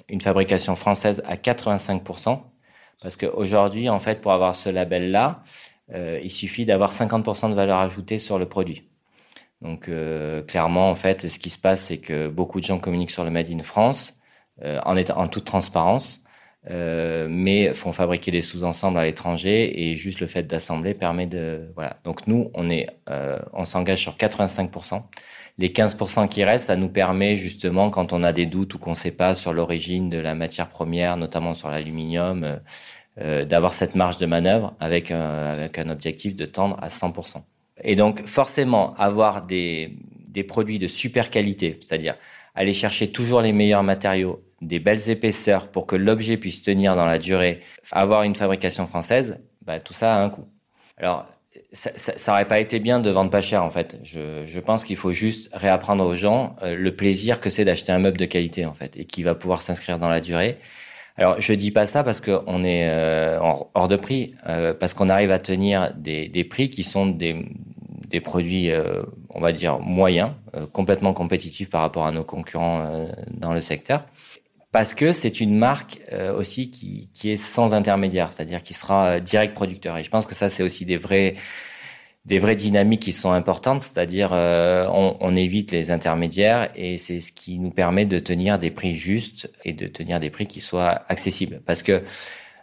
une 0.09 0.21
fabrication 0.21 0.75
française 0.75 1.21
à 1.25 1.35
85%, 1.35 2.41
parce 3.01 3.17
qu'aujourd'hui, 3.17 3.89
en 3.89 3.99
fait, 3.99 4.21
pour 4.21 4.31
avoir 4.31 4.55
ce 4.55 4.69
label-là, 4.69 5.43
euh, 5.93 6.19
il 6.23 6.29
suffit 6.29 6.65
d'avoir 6.65 6.91
50% 6.91 7.49
de 7.49 7.55
valeur 7.55 7.79
ajoutée 7.79 8.19
sur 8.19 8.39
le 8.39 8.47
produit. 8.47 8.89
Donc 9.61 9.89
euh, 9.89 10.41
clairement, 10.41 10.89
en 10.89 10.95
fait, 10.95 11.27
ce 11.27 11.37
qui 11.39 11.49
se 11.49 11.57
passe, 11.57 11.81
c'est 11.83 11.99
que 11.99 12.27
beaucoup 12.27 12.59
de 12.59 12.65
gens 12.65 12.79
communiquent 12.79 13.11
sur 13.11 13.23
le 13.23 13.29
Made 13.29 13.49
in 13.51 13.59
France 13.59 14.17
euh, 14.63 14.79
en 14.83 15.27
toute 15.27 15.45
transparence, 15.45 16.20
euh, 16.69 17.27
mais 17.27 17.73
font 17.73 17.91
fabriquer 17.91 18.29
des 18.29 18.41
sous-ensembles 18.41 18.99
à 18.99 19.05
l'étranger 19.05 19.83
et 19.83 19.95
juste 19.95 20.19
le 20.19 20.27
fait 20.27 20.43
d'assembler 20.43 20.93
permet 20.93 21.25
de 21.25 21.71
voilà. 21.73 21.97
Donc 22.03 22.27
nous, 22.27 22.51
on 22.53 22.69
est, 22.69 22.87
euh, 23.09 23.39
on 23.53 23.65
s'engage 23.65 23.99
sur 23.99 24.15
85%. 24.15 25.01
Les 25.57 25.69
15% 25.69 26.27
qui 26.27 26.43
restent, 26.43 26.67
ça 26.67 26.75
nous 26.75 26.89
permet 26.89 27.35
justement, 27.35 27.89
quand 27.89 28.13
on 28.13 28.23
a 28.23 28.31
des 28.31 28.45
doutes 28.45 28.75
ou 28.75 28.79
qu'on 28.79 28.91
ne 28.91 28.95
sait 28.95 29.11
pas 29.11 29.33
sur 29.33 29.53
l'origine 29.53 30.09
de 30.09 30.19
la 30.19 30.35
matière 30.35 30.69
première, 30.69 31.17
notamment 31.17 31.53
sur 31.55 31.69
l'aluminium, 31.69 32.59
euh, 33.19 33.45
d'avoir 33.45 33.73
cette 33.73 33.95
marge 33.95 34.17
de 34.17 34.25
manœuvre 34.27 34.75
avec, 34.79 35.11
avec 35.11 35.79
un 35.79 35.89
objectif 35.89 36.35
de 36.35 36.45
tendre 36.45 36.77
à 36.81 36.89
100%. 36.89 37.41
Et 37.83 37.95
donc, 37.95 38.25
forcément, 38.27 38.93
avoir 38.95 39.45
des, 39.45 39.97
des 40.27 40.43
produits 40.43 40.79
de 40.79 40.87
super 40.87 41.29
qualité, 41.29 41.79
c'est-à-dire 41.81 42.15
aller 42.55 42.73
chercher 42.73 43.11
toujours 43.11 43.41
les 43.41 43.51
meilleurs 43.51 43.83
matériaux, 43.83 44.43
des 44.61 44.79
belles 44.79 45.09
épaisseurs 45.09 45.69
pour 45.69 45.85
que 45.85 45.95
l'objet 45.95 46.37
puisse 46.37 46.61
tenir 46.61 46.95
dans 46.95 47.05
la 47.05 47.19
durée, 47.19 47.61
avoir 47.91 48.23
une 48.23 48.35
fabrication 48.35 48.87
française, 48.87 49.39
bah, 49.63 49.79
tout 49.79 49.93
ça 49.93 50.15
a 50.15 50.23
un 50.23 50.29
coût. 50.29 50.47
Alors, 50.97 51.25
ça, 51.73 51.91
ça, 51.95 52.17
ça, 52.17 52.31
aurait 52.33 52.47
pas 52.47 52.59
été 52.59 52.79
bien 52.79 52.99
de 52.99 53.09
vendre 53.09 53.29
pas 53.29 53.41
cher 53.41 53.63
en 53.63 53.71
fait. 53.71 53.97
Je, 54.03 54.43
je 54.45 54.59
pense 54.59 54.83
qu'il 54.83 54.95
faut 54.97 55.11
juste 55.11 55.49
réapprendre 55.53 56.05
aux 56.05 56.15
gens 56.15 56.55
euh, 56.61 56.75
le 56.75 56.95
plaisir 56.95 57.39
que 57.39 57.49
c'est 57.49 57.65
d'acheter 57.65 57.91
un 57.91 57.99
meuble 57.99 58.17
de 58.17 58.25
qualité 58.25 58.65
en 58.65 58.73
fait 58.73 58.97
et 58.97 59.05
qui 59.05 59.23
va 59.23 59.35
pouvoir 59.35 59.61
s'inscrire 59.61 59.99
dans 59.99 60.09
la 60.09 60.21
durée. 60.21 60.57
Alors 61.17 61.39
je 61.39 61.53
dis 61.53 61.71
pas 61.71 61.85
ça 61.85 62.03
parce 62.03 62.21
qu'on 62.21 62.63
est 62.63 62.89
euh, 62.89 63.37
hors 63.39 63.87
de 63.87 63.95
prix, 63.95 64.33
euh, 64.47 64.73
parce 64.73 64.93
qu'on 64.93 65.09
arrive 65.09 65.31
à 65.31 65.39
tenir 65.39 65.93
des, 65.95 66.27
des, 66.27 66.43
prix 66.43 66.69
qui 66.69 66.83
sont 66.83 67.05
des, 67.05 67.45
des 68.07 68.21
produits, 68.21 68.71
euh, 68.71 69.03
on 69.29 69.41
va 69.41 69.51
dire 69.51 69.79
moyens, 69.79 70.31
euh, 70.55 70.65
complètement 70.67 71.13
compétitifs 71.13 71.69
par 71.69 71.81
rapport 71.81 72.05
à 72.05 72.11
nos 72.11 72.23
concurrents 72.23 73.07
dans 73.29 73.53
le 73.53 73.59
secteur 73.59 74.05
parce 74.71 74.93
que 74.93 75.11
c'est 75.11 75.41
une 75.41 75.55
marque 75.55 75.99
euh, 76.11 76.33
aussi 76.33 76.71
qui, 76.71 77.09
qui, 77.13 77.29
est 77.29 77.37
sans 77.37 77.73
intermédiaire, 77.73 78.31
c'est-à-dire 78.31 78.63
qui 78.63 78.73
sera 78.73 79.19
direct 79.19 79.53
producteur. 79.53 79.97
Et 79.97 80.03
je 80.03 80.09
pense 80.09 80.25
que 80.25 80.35
ça, 80.35 80.49
c'est 80.49 80.63
aussi 80.63 80.85
des 80.85 80.97
vrais, 80.97 81.35
des 82.25 82.39
vraies 82.39 82.55
dynamiques 82.55 83.01
qui 83.01 83.11
sont 83.11 83.31
importantes, 83.31 83.81
c'est-à-dire 83.81 84.31
euh, 84.33 84.87
on, 84.91 85.17
on, 85.19 85.35
évite 85.35 85.71
les 85.71 85.91
intermédiaires 85.91 86.71
et 86.75 86.97
c'est 86.97 87.19
ce 87.19 87.31
qui 87.31 87.59
nous 87.59 87.71
permet 87.71 88.05
de 88.05 88.19
tenir 88.19 88.59
des 88.59 88.71
prix 88.71 88.95
justes 88.95 89.51
et 89.65 89.73
de 89.73 89.87
tenir 89.87 90.19
des 90.19 90.29
prix 90.29 90.47
qui 90.47 90.61
soient 90.61 91.03
accessibles. 91.09 91.61
Parce 91.65 91.83
que 91.83 92.03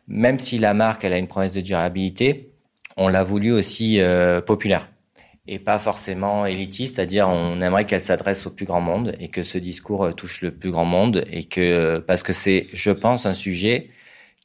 même 0.06 0.38
si 0.38 0.58
la 0.58 0.72
marque 0.72 1.04
elle 1.04 1.12
a 1.12 1.18
une 1.18 1.28
promesse 1.28 1.52
de 1.52 1.60
durabilité, 1.60 2.52
on 2.96 3.08
l'a 3.08 3.22
voulu 3.22 3.52
aussi 3.52 4.00
euh, 4.00 4.40
populaire 4.40 4.88
et 5.48 5.58
pas 5.58 5.78
forcément 5.78 6.44
élitiste, 6.44 6.96
c'est-à-dire 6.96 7.28
on 7.28 7.60
aimerait 7.62 7.86
qu'elle 7.86 8.02
s'adresse 8.02 8.46
au 8.46 8.50
plus 8.50 8.66
grand 8.66 8.82
monde 8.82 9.14
et 9.18 9.28
que 9.28 9.42
ce 9.42 9.56
discours 9.56 10.04
euh, 10.04 10.12
touche 10.12 10.42
le 10.42 10.50
plus 10.50 10.70
grand 10.70 10.84
monde 10.84 11.24
et 11.32 11.44
que 11.44 11.60
euh, 11.60 12.00
parce 12.06 12.22
que 12.22 12.34
c'est, 12.34 12.66
je 12.74 12.90
pense, 12.90 13.24
un 13.24 13.32
sujet 13.32 13.88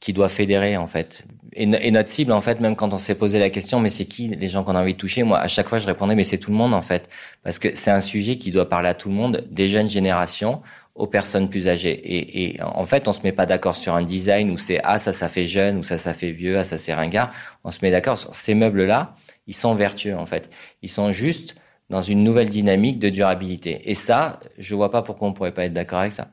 qui 0.00 0.14
doit 0.14 0.30
fédérer 0.30 0.78
en 0.78 0.86
fait. 0.86 1.26
Et, 1.52 1.64
et, 1.64 1.90
notre 1.90 2.08
cible 2.08 2.32
en 2.32 2.40
fait, 2.40 2.58
même 2.58 2.74
quand 2.74 2.92
on 2.94 2.98
s'est 2.98 3.14
posé 3.14 3.38
la 3.38 3.50
question, 3.50 3.80
mais 3.80 3.90
c'est 3.90 4.06
qui 4.06 4.28
les 4.28 4.48
gens 4.48 4.64
qu'on 4.64 4.74
a 4.74 4.80
envie 4.80 4.94
de 4.94 4.98
toucher 4.98 5.22
Moi, 5.22 5.38
à 5.38 5.46
chaque 5.46 5.68
fois, 5.68 5.78
je 5.78 5.86
répondais, 5.86 6.14
mais 6.14 6.24
c'est 6.24 6.38
tout 6.38 6.50
le 6.50 6.56
monde 6.56 6.74
en 6.74 6.82
fait, 6.82 7.08
parce 7.42 7.58
que 7.58 7.76
c'est 7.76 7.90
un 7.90 8.00
sujet 8.00 8.36
qui 8.36 8.50
doit 8.50 8.68
parler 8.68 8.88
à 8.88 8.94
tout 8.94 9.10
le 9.10 9.14
monde, 9.14 9.44
des 9.50 9.68
jeunes 9.68 9.90
générations 9.90 10.62
aux 10.94 11.06
personnes 11.06 11.50
plus 11.50 11.68
âgées. 11.68 11.92
Et, 11.92 12.44
et 12.44 12.62
en 12.62 12.86
fait, 12.86 13.08
on 13.08 13.12
se 13.12 13.20
met 13.22 13.32
pas 13.32 13.46
d'accord 13.46 13.76
sur 13.76 13.94
un 13.94 14.02
design 14.02 14.50
où 14.50 14.56
c'est 14.56 14.80
ah 14.84 14.98
ça 14.98 15.12
ça 15.12 15.28
fait 15.28 15.46
jeune 15.46 15.78
ou 15.78 15.82
ça 15.82 15.98
ça 15.98 16.14
fait 16.14 16.30
vieux, 16.30 16.58
ah 16.58 16.64
ça 16.64 16.78
c'est 16.78 16.94
ringard. 16.94 17.30
On 17.62 17.70
se 17.70 17.80
met 17.82 17.90
d'accord 17.90 18.16
sur 18.16 18.34
ces 18.34 18.54
meubles 18.54 18.84
là 18.84 19.14
ils 19.46 19.54
sont 19.54 19.74
vertueux 19.74 20.16
en 20.16 20.26
fait. 20.26 20.50
Ils 20.82 20.90
sont 20.90 21.12
juste 21.12 21.54
dans 21.90 22.00
une 22.00 22.24
nouvelle 22.24 22.48
dynamique 22.48 22.98
de 22.98 23.10
durabilité. 23.10 23.82
Et 23.90 23.94
ça, 23.94 24.40
je 24.58 24.74
vois 24.74 24.90
pas 24.90 25.02
pourquoi 25.02 25.28
on 25.28 25.32
pourrait 25.32 25.52
pas 25.52 25.64
être 25.64 25.74
d'accord 25.74 26.00
avec 26.00 26.12
ça. 26.12 26.28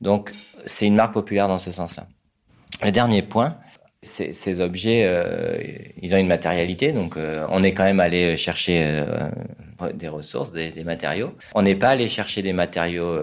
Donc, 0.00 0.32
c'est 0.66 0.86
une 0.86 0.94
marque 0.94 1.14
populaire 1.14 1.48
dans 1.48 1.58
ce 1.58 1.70
sens-là. 1.70 2.06
Le 2.82 2.90
dernier 2.90 3.22
point, 3.22 3.56
ces 4.02 4.60
objets, 4.60 5.04
euh, 5.06 5.58
ils 6.00 6.14
ont 6.14 6.18
une 6.18 6.28
matérialité, 6.28 6.92
donc 6.92 7.16
euh, 7.16 7.44
on 7.50 7.64
est 7.64 7.72
quand 7.72 7.84
même 7.84 7.98
allé 7.98 8.36
chercher 8.36 8.84
euh, 8.84 9.28
des 9.94 10.08
ressources, 10.08 10.52
des, 10.52 10.84
matériaux. 10.84 11.34
On 11.54 11.62
n'est 11.62 11.74
pas 11.74 11.88
allé 11.88 12.08
chercher 12.08 12.42
des 12.42 12.52
matériaux 12.52 13.20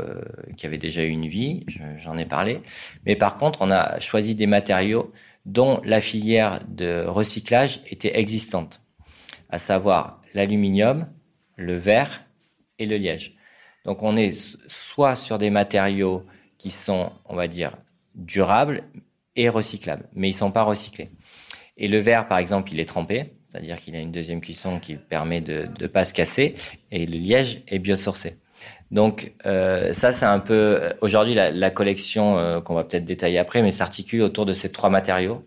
qui 0.57 0.65
avaient 0.65 0.77
déjà 0.77 1.03
eu 1.03 1.09
une 1.09 1.27
vie, 1.27 1.65
j'en 2.03 2.17
ai 2.17 2.25
parlé, 2.25 2.61
mais 3.05 3.15
par 3.15 3.37
contre, 3.37 3.61
on 3.61 3.71
a 3.71 3.99
choisi 3.99 4.35
des 4.35 4.47
matériaux 4.47 5.13
dont 5.45 5.81
la 5.85 6.01
filière 6.01 6.59
de 6.67 7.05
recyclage 7.05 7.81
était 7.89 8.17
existante 8.17 8.81
à 9.55 9.57
savoir 9.57 10.19
l'aluminium, 10.33 11.07
le 11.55 11.77
verre 11.77 12.25
et 12.77 12.85
le 12.85 12.97
liège. 12.97 13.35
Donc 13.85 14.03
on 14.03 14.17
est 14.17 14.33
soit 14.67 15.15
sur 15.15 15.37
des 15.37 15.49
matériaux 15.49 16.25
qui 16.57 16.71
sont, 16.71 17.13
on 17.23 17.35
va 17.35 17.47
dire, 17.47 17.77
durables 18.15 18.83
et 19.37 19.47
recyclables, 19.47 20.09
mais 20.13 20.27
ils 20.27 20.33
sont 20.33 20.51
pas 20.51 20.63
recyclés. 20.63 21.09
Et 21.77 21.87
le 21.87 21.99
verre, 21.99 22.27
par 22.27 22.37
exemple, 22.37 22.73
il 22.73 22.81
est 22.81 22.85
trempé, 22.85 23.33
c'est-à-dire 23.47 23.79
qu'il 23.79 23.95
a 23.95 23.99
une 23.99 24.11
deuxième 24.11 24.41
cuisson 24.41 24.77
qui 24.79 24.95
permet 24.95 25.39
de 25.39 25.69
ne 25.79 25.87
pas 25.87 26.03
se 26.03 26.13
casser, 26.13 26.55
et 26.91 27.05
le 27.05 27.17
liège 27.17 27.61
est 27.69 27.79
biosourcé. 27.79 28.37
Donc 28.91 29.33
euh, 29.45 29.93
ça, 29.93 30.11
c'est 30.11 30.25
un 30.25 30.39
peu 30.39 30.93
aujourd'hui 30.99 31.33
la, 31.33 31.51
la 31.51 31.69
collection 31.69 32.37
euh, 32.37 32.59
qu'on 32.59 32.73
va 32.73 32.83
peut-être 32.83 33.05
détailler 33.05 33.37
après, 33.37 33.61
mais 33.61 33.71
s'articule 33.71 34.21
autour 34.21 34.45
de 34.45 34.51
ces 34.53 34.69
trois 34.69 34.89
matériaux 34.89 35.45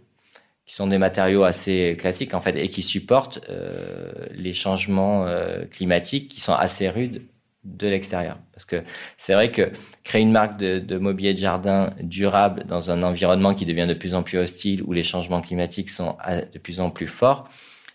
qui 0.69 0.75
sont 0.75 0.87
des 0.87 0.99
matériaux 0.99 1.45
assez 1.45 1.97
classiques 1.99 2.35
en 2.35 2.43
fait 2.43 2.55
et 2.57 2.69
qui 2.69 2.83
supportent 2.83 3.41
euh, 3.49 4.13
les 4.33 4.53
changements 4.53 5.27
euh, 5.27 5.65
climatiques 5.65 6.29
qui 6.29 6.41
sont 6.41 6.53
assez 6.53 6.91
rudes 6.91 7.23
de 7.65 7.89
l'extérieur. 7.89 8.39
Parce 8.53 8.67
que 8.67 8.85
c'est 9.17 9.33
vrai 9.33 9.51
que 9.51 9.73
créer 10.05 10.23
une 10.23 10.31
marque 10.31 10.59
de, 10.59 10.79
de, 10.79 10.99
mobilier 10.99 11.33
de 11.33 11.39
jardin 11.39 11.95
durable 12.03 12.65
dans 12.69 12.91
un 12.91 13.03
environnement 13.03 13.55
qui 13.55 13.65
devient 13.65 13.87
de 13.89 13.95
plus 13.95 14.15
en 14.15 14.23
plus 14.23 14.39
hostile, 14.39 14.83
où 14.83 14.93
les 14.93 15.03
changements 15.03 15.41
climatiques 15.41 15.89
sont 15.89 16.17
de 16.53 16.59
plus 16.59 16.81
en 16.81 16.91
plus 16.91 17.07
forts, 17.07 17.49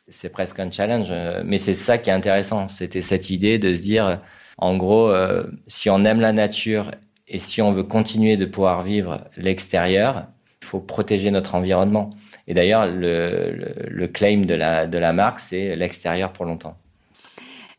c'est 0.07 0.29
presque 0.29 0.59
un 0.59 0.69
challenge. 0.69 1.11
Mais 1.45 1.59
c'est 1.59 1.73
ça 1.75 1.97
qui 1.97 2.09
est 2.09 2.13
intéressant. 2.13 2.67
C'était 2.67 3.01
cette 3.01 3.29
idée 3.29 3.57
de 3.57 3.73
se 3.73 3.81
dire, 3.81 4.19
en 4.57 4.75
gros, 4.77 5.09
euh, 5.09 5.43
si 5.67 5.89
on 5.89 6.03
aime 6.05 6.19
la 6.19 6.33
nature 6.33 6.91
et 7.27 7.37
si 7.37 7.61
on 7.61 7.71
veut 7.71 7.83
continuer 7.83 8.35
de 8.35 8.45
pouvoir 8.45 8.83
vivre 8.83 9.25
l'extérieur, 9.37 10.25
il 10.61 10.65
faut 10.65 10.79
protéger 10.79 11.31
notre 11.31 11.55
environnement. 11.55 12.09
Et 12.47 12.53
d'ailleurs, 12.53 12.87
le, 12.87 13.51
le, 13.51 13.73
le, 13.89 14.07
claim 14.07 14.45
de 14.45 14.53
la, 14.53 14.87
de 14.87 14.97
la 14.97 15.13
marque, 15.13 15.39
c'est 15.39 15.75
l'extérieur 15.75 16.33
pour 16.33 16.45
longtemps. 16.45 16.77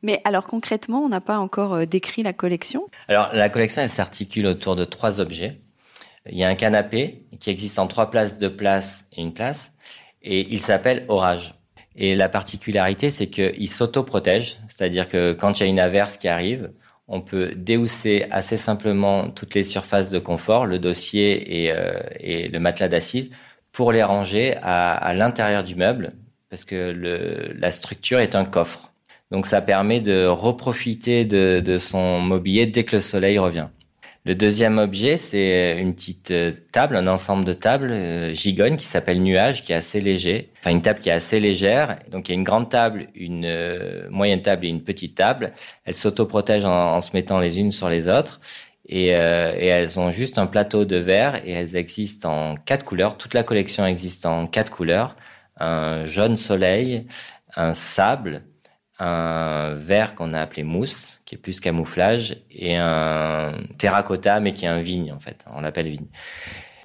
Mais 0.02 0.20
alors 0.24 0.46
concrètement, 0.46 1.00
on 1.00 1.08
n'a 1.08 1.20
pas 1.20 1.38
encore 1.38 1.74
euh, 1.74 1.84
décrit 1.86 2.22
la 2.22 2.32
collection? 2.32 2.88
Alors 3.08 3.30
la 3.32 3.48
collection, 3.48 3.82
elle 3.82 3.88
s'articule 3.88 4.46
autour 4.46 4.76
de 4.76 4.84
trois 4.84 5.20
objets. 5.20 5.60
Il 6.30 6.38
y 6.38 6.44
a 6.44 6.48
un 6.48 6.54
canapé 6.54 7.22
qui 7.40 7.50
existe 7.50 7.78
en 7.78 7.86
trois 7.86 8.10
places, 8.10 8.38
deux 8.38 8.54
places 8.54 9.06
et 9.12 9.20
une 9.20 9.34
place, 9.34 9.72
et 10.22 10.46
il 10.50 10.60
s'appelle 10.60 11.04
Orage. 11.08 11.54
Et 11.96 12.14
la 12.14 12.28
particularité, 12.28 13.10
c'est 13.10 13.28
qu'il 13.28 13.68
s'auto-protège, 13.68 14.58
c'est-à-dire 14.68 15.08
que 15.08 15.32
quand 15.32 15.60
il 15.60 15.62
y 15.62 15.66
a 15.66 15.68
une 15.68 15.78
averse 15.78 16.16
qui 16.16 16.28
arrive, 16.28 16.70
on 17.08 17.20
peut 17.20 17.52
déhousser 17.54 18.26
assez 18.30 18.56
simplement 18.56 19.28
toutes 19.30 19.54
les 19.54 19.64
surfaces 19.64 20.08
de 20.08 20.18
confort, 20.18 20.66
le 20.66 20.78
dossier 20.78 21.64
et, 21.64 21.72
euh, 21.72 22.00
et 22.18 22.48
le 22.48 22.58
matelas 22.58 22.88
d'assises, 22.88 23.30
pour 23.74 23.92
les 23.92 24.04
ranger 24.04 24.56
à, 24.62 24.94
à 24.94 25.12
l'intérieur 25.12 25.64
du 25.64 25.74
meuble, 25.74 26.12
parce 26.48 26.64
que 26.64 26.92
le, 26.92 27.52
la 27.58 27.70
structure 27.70 28.20
est 28.20 28.34
un 28.34 28.46
coffre. 28.46 28.92
Donc 29.30 29.46
ça 29.46 29.60
permet 29.60 30.00
de 30.00 30.26
reprofiter 30.26 31.24
de, 31.24 31.60
de 31.60 31.76
son 31.76 32.20
mobilier 32.20 32.66
dès 32.66 32.84
que 32.84 32.96
le 32.96 33.02
soleil 33.02 33.36
revient. 33.36 33.68
Le 34.26 34.34
deuxième 34.34 34.78
objet, 34.78 35.18
c'est 35.18 35.76
une 35.76 35.94
petite 35.94 36.30
euh, 36.30 36.52
table, 36.72 36.96
un 36.96 37.08
ensemble 37.08 37.44
de 37.44 37.52
tables 37.52 37.90
euh, 37.90 38.32
gigogne 38.32 38.76
qui 38.76 38.86
s'appelle 38.86 39.20
Nuage, 39.20 39.62
qui 39.62 39.72
est 39.72 39.76
assez 39.76 40.00
léger. 40.00 40.48
Enfin, 40.60 40.70
une 40.70 40.80
table 40.80 41.00
qui 41.00 41.10
est 41.10 41.12
assez 41.12 41.40
légère. 41.40 41.98
Donc, 42.10 42.28
il 42.28 42.32
y 42.32 42.34
a 42.34 42.38
une 42.38 42.44
grande 42.44 42.70
table, 42.70 43.08
une 43.14 43.44
euh, 43.44 44.08
moyenne 44.08 44.40
table 44.40 44.64
et 44.64 44.68
une 44.70 44.82
petite 44.82 45.14
table. 45.14 45.52
Elles 45.84 45.94
s'autoprotègent 45.94 46.64
en, 46.64 46.96
en 46.96 47.00
se 47.02 47.10
mettant 47.12 47.38
les 47.38 47.58
unes 47.58 47.70
sur 47.70 47.90
les 47.90 48.08
autres. 48.08 48.40
Et, 48.86 49.14
euh, 49.14 49.54
et, 49.56 49.66
elles 49.66 49.98
ont 49.98 50.10
juste 50.10 50.38
un 50.38 50.46
plateau 50.46 50.84
de 50.84 50.96
verre 50.96 51.36
et 51.46 51.52
elles 51.52 51.76
existent 51.76 52.52
en 52.52 52.56
quatre 52.56 52.84
couleurs. 52.84 53.16
Toute 53.16 53.34
la 53.34 53.42
collection 53.42 53.86
existe 53.86 54.26
en 54.26 54.46
quatre 54.46 54.70
couleurs. 54.70 55.16
Un 55.58 56.04
jaune 56.04 56.36
soleil, 56.36 57.06
un 57.56 57.72
sable, 57.72 58.42
un 58.98 59.74
vert 59.74 60.14
qu'on 60.14 60.32
a 60.32 60.40
appelé 60.40 60.62
mousse, 60.62 61.20
qui 61.24 61.34
est 61.34 61.38
plus 61.38 61.60
camouflage, 61.60 62.36
et 62.50 62.76
un 62.76 63.54
terracotta, 63.78 64.40
mais 64.40 64.52
qui 64.52 64.64
est 64.64 64.68
un 64.68 64.80
vigne 64.80 65.12
en 65.12 65.18
fait. 65.18 65.44
On 65.54 65.60
l'appelle 65.60 65.88
vigne. 65.88 66.08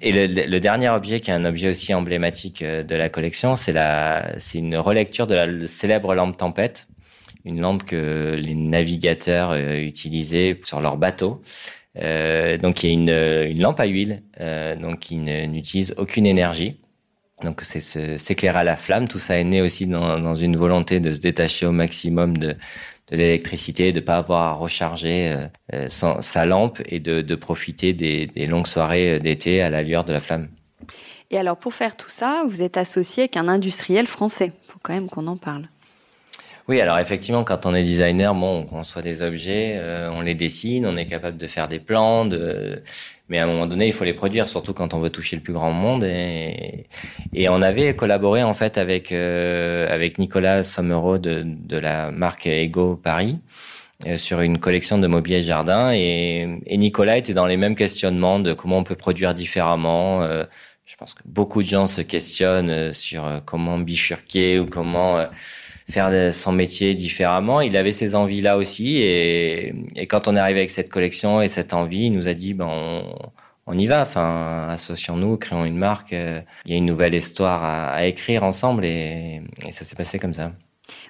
Et 0.01 0.27
le, 0.27 0.59
dernier 0.59 0.89
objet, 0.89 1.19
qui 1.19 1.29
est 1.29 1.33
un 1.33 1.43
objet 1.43 1.69
aussi 1.69 1.93
emblématique 1.93 2.61
euh, 2.61 2.83
de 2.83 2.95
la 2.95 3.09
collection, 3.09 3.55
c'est 3.57 3.73
une 4.55 4.77
relecture 4.77 5.27
de 5.27 5.35
la 5.35 5.67
célèbre 5.67 6.15
lampe 6.15 6.37
tempête, 6.37 6.87
une 7.43 7.59
lampe 7.59 7.83
que 7.83 8.39
les 8.41 8.55
navigateurs 8.55 9.51
euh, 9.51 9.75
utilisaient 9.75 10.57
sur 10.63 10.79
leur 10.79 10.95
bateau 11.95 12.61
donc 12.61 12.83
il 12.83 12.87
y 12.87 12.89
a 12.89 12.93
une, 12.93 13.51
une 13.51 13.61
lampe 13.61 13.79
à 13.79 13.85
huile, 13.85 14.23
donc 14.81 14.99
qui 14.99 15.17
n'utilise 15.17 15.93
aucune 15.97 16.25
énergie. 16.25 16.79
Donc 17.43 17.61
c'est 17.61 18.17
s'éclairer 18.17 18.59
à 18.59 18.63
la 18.63 18.75
flamme. 18.75 19.07
Tout 19.07 19.19
ça 19.19 19.39
est 19.39 19.43
né 19.43 19.61
aussi 19.61 19.87
dans, 19.87 20.35
une 20.35 20.57
volonté 20.57 20.99
de 20.99 21.11
se 21.11 21.21
détacher 21.21 21.65
au 21.65 21.71
maximum 21.71 22.37
de, 22.37 22.55
l'électricité, 23.11 23.91
de 23.91 24.01
pas 24.01 24.17
avoir 24.17 24.41
à 24.41 24.53
recharger 24.53 25.47
euh, 25.73 25.89
sa 25.89 26.45
lampe 26.45 26.81
et 26.85 26.99
de, 26.99 27.21
de 27.21 27.35
profiter 27.35 27.93
des, 27.93 28.27
des, 28.27 28.45
longues 28.45 28.67
soirées 28.67 29.19
d'été 29.19 29.61
à 29.61 29.69
la 29.69 29.81
lueur 29.81 30.03
de 30.03 30.13
la 30.13 30.19
flamme. 30.19 30.49
Et 31.31 31.37
alors 31.37 31.57
pour 31.57 31.73
faire 31.73 31.95
tout 31.95 32.09
ça, 32.09 32.43
vous 32.47 32.61
êtes 32.61 32.77
associé 32.77 33.23
avec 33.23 33.37
un 33.37 33.47
industriel 33.47 34.05
français. 34.05 34.51
Il 34.67 34.71
faut 34.71 34.79
quand 34.81 34.93
même 34.93 35.09
qu'on 35.09 35.27
en 35.27 35.37
parle. 35.37 35.69
Oui, 36.69 36.79
alors 36.81 36.99
effectivement, 36.99 37.43
quand 37.43 37.65
on 37.65 37.73
est 37.73 37.81
designer, 37.81 38.35
bon, 38.35 38.59
on 38.59 38.63
conçoit 38.63 39.01
des 39.01 39.23
objets, 39.23 39.77
euh, 39.79 40.11
on 40.13 40.21
les 40.21 40.35
dessine, 40.35 40.85
on 40.85 40.95
est 40.97 41.07
capable 41.07 41.35
de 41.37 41.47
faire 41.47 41.67
des 41.67 41.79
plans, 41.79 42.25
de... 42.25 42.83
mais 43.27 43.39
à 43.39 43.45
un 43.45 43.47
moment 43.47 43.65
donné, 43.65 43.87
il 43.87 43.93
faut 43.93 44.03
les 44.03 44.13
produire, 44.13 44.47
surtout 44.47 44.75
quand 44.75 44.93
on 44.93 44.99
veut 44.99 45.09
toucher 45.09 45.35
le 45.35 45.41
plus 45.41 45.53
grand 45.53 45.71
monde. 45.71 46.03
Et, 46.03 46.85
et 47.33 47.49
on 47.49 47.63
avait 47.63 47.95
collaboré 47.95 48.43
en 48.43 48.53
fait 48.53 48.77
avec 48.77 49.11
euh, 49.11 49.91
avec 49.91 50.19
Nicolas 50.19 50.61
Sommereau 50.61 51.17
de, 51.17 51.43
de 51.43 51.77
la 51.77 52.11
marque 52.11 52.45
Ego 52.45 52.95
Paris 52.95 53.39
euh, 54.05 54.17
sur 54.17 54.41
une 54.41 54.59
collection 54.59 54.99
de 54.99 55.07
mobilier 55.07 55.41
jardin. 55.41 55.91
Et, 55.93 56.47
et, 56.67 56.77
Nicolas 56.77 57.17
était 57.17 57.33
dans 57.33 57.47
les 57.47 57.57
mêmes 57.57 57.75
questionnements 57.75 58.39
de 58.39 58.53
comment 58.53 58.77
on 58.77 58.83
peut 58.83 58.95
produire 58.95 59.33
différemment. 59.33 60.21
je 60.85 60.95
pense 60.97 61.15
que 61.15 61.23
beaucoup 61.25 61.63
de 61.63 61.67
gens 61.67 61.87
se 61.87 62.01
questionnent 62.01 62.93
sur 62.93 63.41
comment 63.45 63.79
bifurquer 63.79 64.59
ou 64.59 64.67
comment 64.67 65.25
faire 65.89 66.33
son 66.33 66.51
métier 66.51 66.95
différemment. 66.95 67.61
Il 67.61 67.75
avait 67.77 67.91
ces 67.91 68.15
envies-là 68.15 68.57
aussi. 68.57 68.97
Et, 69.01 69.73
quand 70.09 70.27
on 70.27 70.35
est 70.35 70.39
arrivé 70.39 70.59
avec 70.59 70.71
cette 70.71 70.89
collection 70.89 71.41
et 71.41 71.47
cette 71.47 71.73
envie, 71.73 72.05
il 72.05 72.11
nous 72.11 72.27
a 72.27 72.33
dit, 72.33 72.53
ben, 72.53 72.67
on, 72.69 73.03
on 73.69 73.77
y 73.77 73.85
va. 73.85 74.01
Enfin, 74.01 74.67
associons-nous, 74.69 75.37
créons 75.37 75.63
une 75.63 75.77
marque. 75.77 76.11
Il 76.11 76.71
y 76.71 76.73
a 76.73 76.77
une 76.77 76.85
nouvelle 76.85 77.13
histoire 77.13 77.63
à, 77.63 78.05
écrire 78.05 78.43
ensemble 78.43 78.83
et, 78.83 79.41
ça 79.71 79.85
s'est 79.85 79.95
passé 79.95 80.19
comme 80.19 80.33
ça. 80.33 80.51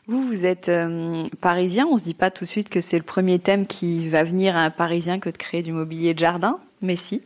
Vous, 0.07 0.21
vous 0.21 0.45
êtes 0.45 0.67
euh, 0.67 1.23
parisien. 1.39 1.87
On 1.89 1.97
se 1.97 2.03
dit 2.03 2.13
pas 2.13 2.31
tout 2.31 2.43
de 2.43 2.49
suite 2.49 2.69
que 2.69 2.81
c'est 2.81 2.97
le 2.97 3.03
premier 3.03 3.39
thème 3.39 3.65
qui 3.65 4.09
va 4.09 4.25
venir 4.25 4.57
à 4.57 4.65
un 4.65 4.69
parisien 4.71 5.19
que 5.19 5.29
de 5.29 5.37
créer 5.37 5.63
du 5.63 5.71
mobilier 5.71 6.13
de 6.13 6.19
jardin. 6.19 6.59
Mais 6.81 6.97
si. 6.97 7.21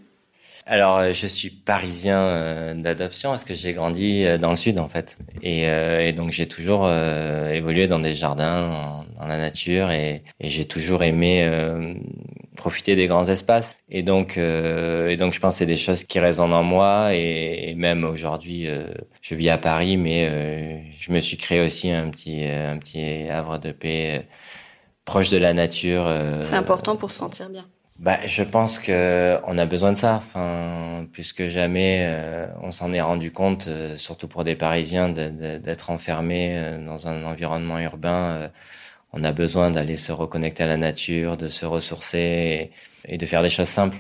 Alors, 0.66 0.98
euh, 0.98 1.12
je 1.12 1.28
suis 1.28 1.50
parisien 1.50 2.20
euh, 2.20 2.74
d'adoption 2.74 3.30
parce 3.32 3.44
que 3.44 3.54
j'ai 3.54 3.74
grandi 3.74 4.26
euh, 4.26 4.38
dans 4.38 4.50
le 4.50 4.56
sud 4.56 4.80
en 4.80 4.88
fait, 4.88 5.18
et, 5.42 5.64
et 5.64 6.14
donc 6.14 6.32
j'ai 6.32 6.48
toujours 6.48 6.90
évolué 6.90 7.88
dans 7.88 8.00
des 8.00 8.14
jardins, 8.16 9.06
dans, 9.18 9.28
la 9.28 9.38
nature, 9.38 9.92
et, 9.92 10.24
et 10.40 10.50
j'ai 10.50 10.66
toujours 10.66 11.04
aimé 11.04 11.50
profiter 12.56 12.96
des 12.96 13.08
grands 13.08 13.28
espaces. 13.28 13.74
Et 13.90 14.04
donc, 14.04 14.38
et 14.38 15.18
donc, 15.18 15.34
je 15.34 15.40
pense 15.40 15.56
que 15.56 15.60
c'est 15.60 15.66
des 15.66 15.76
choses 15.76 16.04
qui 16.04 16.20
résonnent 16.20 16.54
en 16.54 16.64
moi, 16.64 17.14
et, 17.14 17.70
et 17.70 17.76
même 17.76 18.04
aujourd'hui, 18.04 18.68
je 19.22 19.36
vis 19.36 19.50
à 19.50 19.58
Paris, 19.58 19.98
mais 19.98 20.92
je 20.98 21.12
me 21.12 21.20
suis 21.20 21.38
créé 21.38 21.62
aussi 21.62 21.90
un 21.92 22.10
petit, 22.10 22.44
un 22.46 22.78
petit 22.78 23.30
havre 23.30 23.60
de 23.60 23.72
paix 23.72 24.26
proche 25.06 25.30
de 25.30 25.38
la 25.38 25.54
nature. 25.54 26.06
c'est 26.42 26.56
important 26.56 26.96
pour 26.96 27.12
se 27.12 27.18
sentir 27.18 27.50
bien. 27.50 27.66
Bah, 28.04 28.18
je 28.26 28.44
pense 28.44 28.80
que 28.80 29.40
on 29.48 29.58
a 29.58 29.66
besoin 29.66 29.94
de 29.94 29.98
ça. 29.98 30.16
Enfin, 30.16 31.08
plus 31.14 31.32
que 31.32 31.48
jamais, 31.48 32.00
euh, 32.06 32.48
on 32.62 32.72
s'en 32.74 32.92
est 32.92 33.00
rendu 33.02 33.32
compte, 33.32 33.70
euh, 33.70 33.96
surtout 33.96 34.28
pour 34.28 34.44
des 34.44 34.58
Parisiens, 34.58 35.08
d'être 35.08 35.90
enfermés 35.90 36.50
euh, 36.58 36.86
dans 36.86 37.08
un 37.08 37.24
environnement 37.24 37.80
urbain. 37.80 38.52
on 39.14 39.24
a 39.24 39.32
besoin 39.32 39.72
d'aller 39.72 39.96
se 39.96 40.12
reconnecter 40.12 40.64
à 40.64 40.68
la 40.68 40.78
nature, 40.78 41.38
de 41.38 41.48
se 41.50 41.66
ressourcer 41.66 42.72
et, 43.08 43.18
de 43.18 43.26
faire 43.26 43.42
des 43.44 43.50
choses 43.50 43.70
simples. 43.70 43.98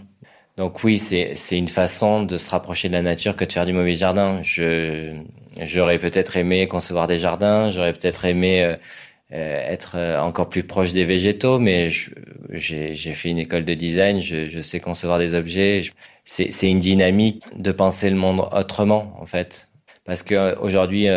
Donc 0.57 0.83
oui, 0.83 0.98
c'est 1.00 1.57
une 1.57 1.67
façon 1.69 2.24
de 2.24 2.38
se 2.38 2.50
rapprocher 2.50 2.89
de 2.89 2.93
la 2.93 3.01
nature 3.01 3.36
que 3.36 3.45
de 3.45 3.51
faire 3.53 3.65
du 3.65 3.74
mauvais 3.74 3.93
jardin. 3.93 4.41
Je 4.43 5.24
j'aurais 5.62 6.00
peut-être 6.00 6.38
aimé 6.38 6.67
concevoir 6.67 7.07
des 7.07 7.17
jardins, 7.17 7.69
j'aurais 7.69 7.93
peut-être 7.93 8.25
aimé 8.25 8.63
euh, 8.63 8.75
être 9.36 9.94
euh, 9.96 10.20
encore 10.20 10.50
plus 10.50 10.63
proche 10.63 10.94
des 10.94 11.06
végétaux, 11.06 11.60
mais 11.60 11.89
j'ai 12.52 12.96
fait 12.96 13.30
une 13.30 13.39
école 13.39 13.65
de 13.65 13.74
design, 13.74 14.22
je, 14.22 14.62
sais 14.62 14.80
concevoir 14.80 15.19
des 15.19 15.34
objets. 15.34 15.82
C'est 16.26 16.69
une 16.69 16.80
dynamique 16.80 17.43
de 17.58 17.72
penser 17.72 18.10
le 18.10 18.15
monde 18.15 18.48
autrement, 18.52 19.15
en 19.19 19.26
fait. 19.26 19.69
Parce 20.06 20.22
que 20.24 20.36
euh, 20.36 20.56
aujourd'hui, 20.60 21.08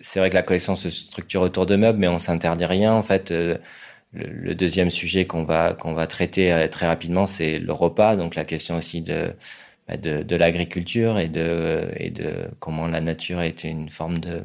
c'est 0.00 0.20
vrai 0.20 0.30
que 0.30 0.34
la 0.34 0.42
collection 0.42 0.76
se 0.76 0.90
structure 0.90 1.40
autour 1.42 1.66
de 1.66 1.76
meubles, 1.76 1.98
mais 1.98 2.08
on 2.08 2.18
s'interdit 2.18 2.66
rien. 2.66 2.92
En 2.92 3.02
fait, 3.02 3.30
le, 3.30 3.58
le, 4.12 4.54
deuxième 4.54 4.90
sujet 4.90 5.26
qu'on 5.26 5.44
va 5.44 5.74
qu'on 5.74 5.94
va 5.94 6.06
traiter 6.06 6.66
très 6.70 6.86
rapidement, 6.86 7.26
c'est 7.26 7.58
le 7.58 7.72
repas. 7.72 8.16
Donc 8.16 8.34
la 8.34 8.44
question 8.44 8.76
aussi 8.76 9.02
de 9.02 9.32
bah, 9.88 9.96
de, 9.96 10.22
de 10.22 10.36
l'agriculture 10.36 11.18
et 11.18 11.28
de 11.28 11.88
et 11.96 12.10
de 12.10 12.48
comment 12.60 12.86
la 12.86 13.00
nature 13.00 13.40
est 13.40 13.64
une 13.64 13.88
forme 13.90 14.18
de 14.18 14.44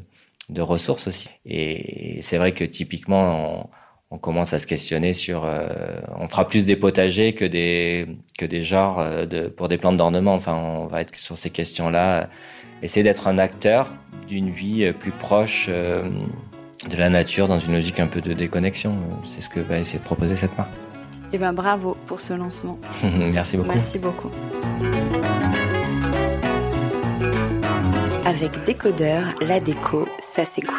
de 0.49 0.61
ressources 0.61 1.07
aussi. 1.07 1.29
Et 1.45 2.19
c'est 2.21 2.37
vrai 2.37 2.53
que 2.53 2.63
typiquement, 2.63 3.69
on, 4.11 4.15
on, 4.15 4.17
commence 4.17 4.53
à 4.53 4.59
se 4.59 4.67
questionner 4.67 5.13
sur, 5.13 5.43
euh, 5.45 5.67
on 6.17 6.27
fera 6.29 6.47
plus 6.47 6.65
des 6.65 6.75
potagers 6.75 7.33
que 7.33 7.45
des 7.45 8.07
que 8.37 8.45
des 8.45 8.63
genres 8.63 8.99
euh, 8.99 9.25
de, 9.25 9.47
pour 9.47 9.67
des 9.67 9.77
plantes 9.77 9.97
d'ornement. 9.97 10.33
Enfin, 10.33 10.55
on 10.55 10.87
va 10.87 11.01
être 11.01 11.15
sur 11.15 11.35
ces 11.35 11.49
questions-là, 11.49 12.29
essayer 12.81 13.03
d'être 13.03 13.27
un 13.27 13.37
acteur 13.37 13.91
d'une 14.27 14.49
vie 14.49 14.85
euh, 14.85 14.93
plus 14.93 15.11
proche 15.11 15.69
de 15.69 16.97
la 16.97 17.09
nature 17.09 17.47
dans 17.47 17.59
une 17.59 17.73
logique 17.73 17.99
un 17.99 18.07
peu 18.07 18.21
de 18.21 18.33
déconnexion. 18.33 18.95
C'est 19.25 19.41
ce 19.41 19.49
que 19.49 19.59
va 19.59 19.79
essayer 19.79 19.99
de 19.99 20.03
proposer 20.03 20.35
cette 20.35 20.57
marque. 20.57 20.71
Eh 21.33 21.37
ben 21.37 21.51
bravo 21.51 21.97
pour 22.05 22.21
ce 22.21 22.33
lancement. 22.33 22.79
Merci 23.03 23.57
beaucoup. 23.57 23.73
Merci 23.73 23.99
beaucoup. 23.99 24.31
Avec 28.25 28.63
Décodeur, 28.65 29.23
la 29.41 29.59
déco, 29.59 30.05
ça 30.37 30.45
s'écoute. 30.45 30.77